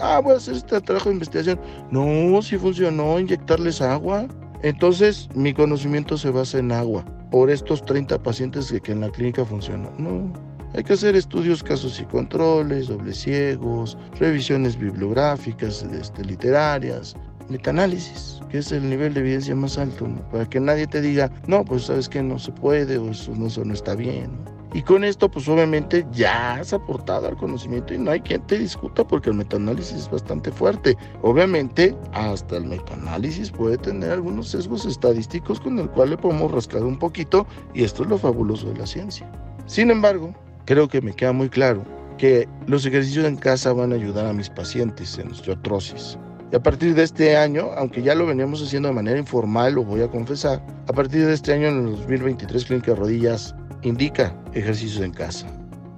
Ah, 0.00 0.20
voy 0.22 0.34
a 0.34 0.36
hacer 0.36 0.54
este 0.54 0.80
trabajo 0.80 1.08
de 1.08 1.14
investigación. 1.14 1.60
No, 1.90 2.40
si 2.42 2.56
funcionó 2.56 3.18
inyectarles 3.18 3.80
agua. 3.80 4.26
Entonces, 4.62 5.28
mi 5.34 5.52
conocimiento 5.52 6.16
se 6.16 6.30
basa 6.30 6.58
en 6.58 6.70
agua. 6.70 7.04
Por 7.30 7.50
estos 7.50 7.84
30 7.84 8.22
pacientes 8.22 8.72
que, 8.82 8.92
en 8.92 9.00
la 9.00 9.10
clínica 9.10 9.44
funcionó. 9.44 9.90
No, 9.98 10.32
hay 10.74 10.84
que 10.84 10.92
hacer 10.92 11.16
estudios, 11.16 11.62
casos 11.62 12.00
y 12.00 12.04
controles, 12.04 12.88
dobles 12.88 13.18
ciegos, 13.18 13.98
revisiones 14.18 14.78
bibliográficas, 14.78 15.82
este, 15.82 16.24
literarias, 16.24 17.14
metaanálisis, 17.48 18.40
que 18.48 18.58
es 18.58 18.72
el 18.72 18.88
nivel 18.88 19.12
de 19.14 19.20
evidencia 19.20 19.54
más 19.54 19.76
alto, 19.76 20.06
para 20.30 20.48
que 20.48 20.60
nadie 20.60 20.86
te 20.86 21.00
diga, 21.00 21.30
no, 21.46 21.64
pues 21.64 21.84
sabes 21.84 22.08
que 22.08 22.22
no 22.22 22.38
se 22.38 22.52
puede 22.52 22.96
o 22.98 23.10
eso 23.10 23.34
no, 23.34 23.74
está 23.74 23.94
bien. 23.94 24.30
Y 24.74 24.82
con 24.82 25.04
esto, 25.04 25.30
pues 25.30 25.48
obviamente 25.48 26.06
ya 26.12 26.54
has 26.54 26.72
aportado 26.72 27.28
al 27.28 27.36
conocimiento 27.36 27.92
y 27.92 27.98
no 27.98 28.10
hay 28.10 28.20
quien 28.20 28.40
te 28.46 28.58
discuta 28.58 29.06
porque 29.06 29.30
el 29.30 29.36
metaanálisis 29.36 29.96
es 29.96 30.10
bastante 30.10 30.50
fuerte. 30.50 30.96
Obviamente, 31.20 31.94
hasta 32.12 32.56
el 32.56 32.64
metaanálisis 32.64 33.50
puede 33.50 33.76
tener 33.76 34.12
algunos 34.12 34.48
sesgos 34.48 34.86
estadísticos 34.86 35.60
con 35.60 35.78
el 35.78 35.90
cual 35.90 36.10
le 36.10 36.16
podemos 36.16 36.50
rascar 36.50 36.84
un 36.84 36.98
poquito 36.98 37.46
y 37.74 37.84
esto 37.84 38.02
es 38.04 38.08
lo 38.08 38.18
fabuloso 38.18 38.68
de 38.68 38.78
la 38.78 38.86
ciencia. 38.86 39.30
Sin 39.66 39.90
embargo, 39.90 40.34
creo 40.64 40.88
que 40.88 41.02
me 41.02 41.12
queda 41.12 41.32
muy 41.32 41.50
claro 41.50 41.84
que 42.16 42.48
los 42.66 42.86
ejercicios 42.86 43.26
en 43.26 43.36
casa 43.36 43.72
van 43.72 43.92
a 43.92 43.96
ayudar 43.96 44.26
a 44.26 44.32
mis 44.32 44.48
pacientes 44.48 45.18
en 45.18 45.32
osteotrosis. 45.32 46.18
Y 46.50 46.56
a 46.56 46.62
partir 46.62 46.94
de 46.94 47.02
este 47.02 47.34
año, 47.36 47.70
aunque 47.76 48.02
ya 48.02 48.14
lo 48.14 48.26
veníamos 48.26 48.62
haciendo 48.62 48.88
de 48.88 48.94
manera 48.94 49.18
informal, 49.18 49.74
lo 49.74 49.84
voy 49.84 50.02
a 50.02 50.08
confesar, 50.08 50.62
a 50.86 50.92
partir 50.92 51.24
de 51.24 51.32
este 51.32 51.54
año, 51.54 51.68
en 51.68 51.88
el 51.88 51.96
2023, 51.96 52.64
Clínica 52.66 52.94
Rodillas 52.94 53.54
indica 53.82 54.34
ejercicios 54.54 55.02
en 55.02 55.12
casa. 55.12 55.46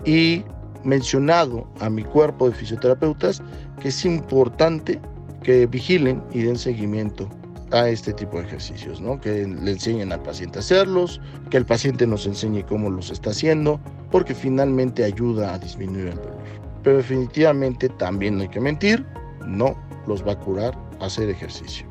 Y 0.05 0.45
mencionado 0.85 1.67
a 1.81 1.89
mi 1.89 2.03
cuerpo 2.03 2.49
de 2.49 2.55
fisioterapeutas 2.55 3.43
que 3.81 3.89
es 3.89 4.05
importante 4.05 5.01
que 5.43 5.67
vigilen 5.67 6.23
y 6.33 6.43
den 6.43 6.57
seguimiento 6.57 7.29
a 7.73 7.89
este 7.89 8.13
tipo 8.13 8.39
de 8.39 8.47
ejercicios, 8.47 9.01
¿no? 9.01 9.21
Que 9.21 9.47
le 9.47 9.73
enseñen 9.73 10.13
al 10.13 10.23
paciente 10.23 10.59
a 10.59 10.61
hacerlos, 10.61 11.21
que 11.51 11.57
el 11.57 11.67
paciente 11.67 12.07
nos 12.07 12.27
enseñe 12.27 12.63
cómo 12.63 12.91
los 12.91 13.11
está 13.11 13.31
haciendo, 13.31 13.81
porque 14.11 14.35
finalmente 14.35 15.05
ayuda 15.05 15.55
a 15.55 15.59
disminuir 15.59 16.09
el 16.09 16.17
dolor. 16.17 16.39
Pero 16.83 16.99
definitivamente 16.99 17.89
también 17.89 18.37
no 18.37 18.43
hay 18.43 18.49
que 18.49 18.61
mentir, 18.61 19.05
no 19.47 19.77
los 20.07 20.27
va 20.27 20.33
a 20.33 20.39
curar 20.39 20.79
hacer 21.01 21.29
ejercicio. 21.29 21.87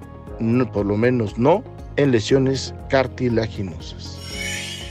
por 0.72 0.86
lo 0.86 0.98
menos 0.98 1.38
no 1.38 1.64
en 1.96 2.12
lesiones 2.12 2.74
cartilaginosas. 2.90 4.20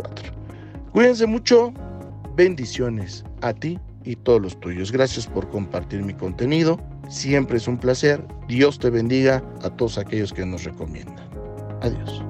Cuídense 0.92 1.26
mucho, 1.26 1.74
bendiciones 2.36 3.26
a 3.42 3.52
ti 3.52 3.80
y 4.04 4.16
todos 4.16 4.42
los 4.42 4.60
tuyos. 4.60 4.92
Gracias 4.92 5.26
por 5.26 5.50
compartir 5.50 6.04
mi 6.04 6.14
contenido. 6.14 6.80
Siempre 7.10 7.58
es 7.58 7.68
un 7.68 7.80
placer. 7.80 8.24
Dios 8.48 8.78
te 8.78 8.92
bendiga 8.92 9.44
a 9.64 9.72
todos 9.72 9.98
aquellos 9.98 10.32
que 10.32 10.46
nos 10.46 10.66
recomiendan. 10.66 11.28
Adiós. 11.82 12.24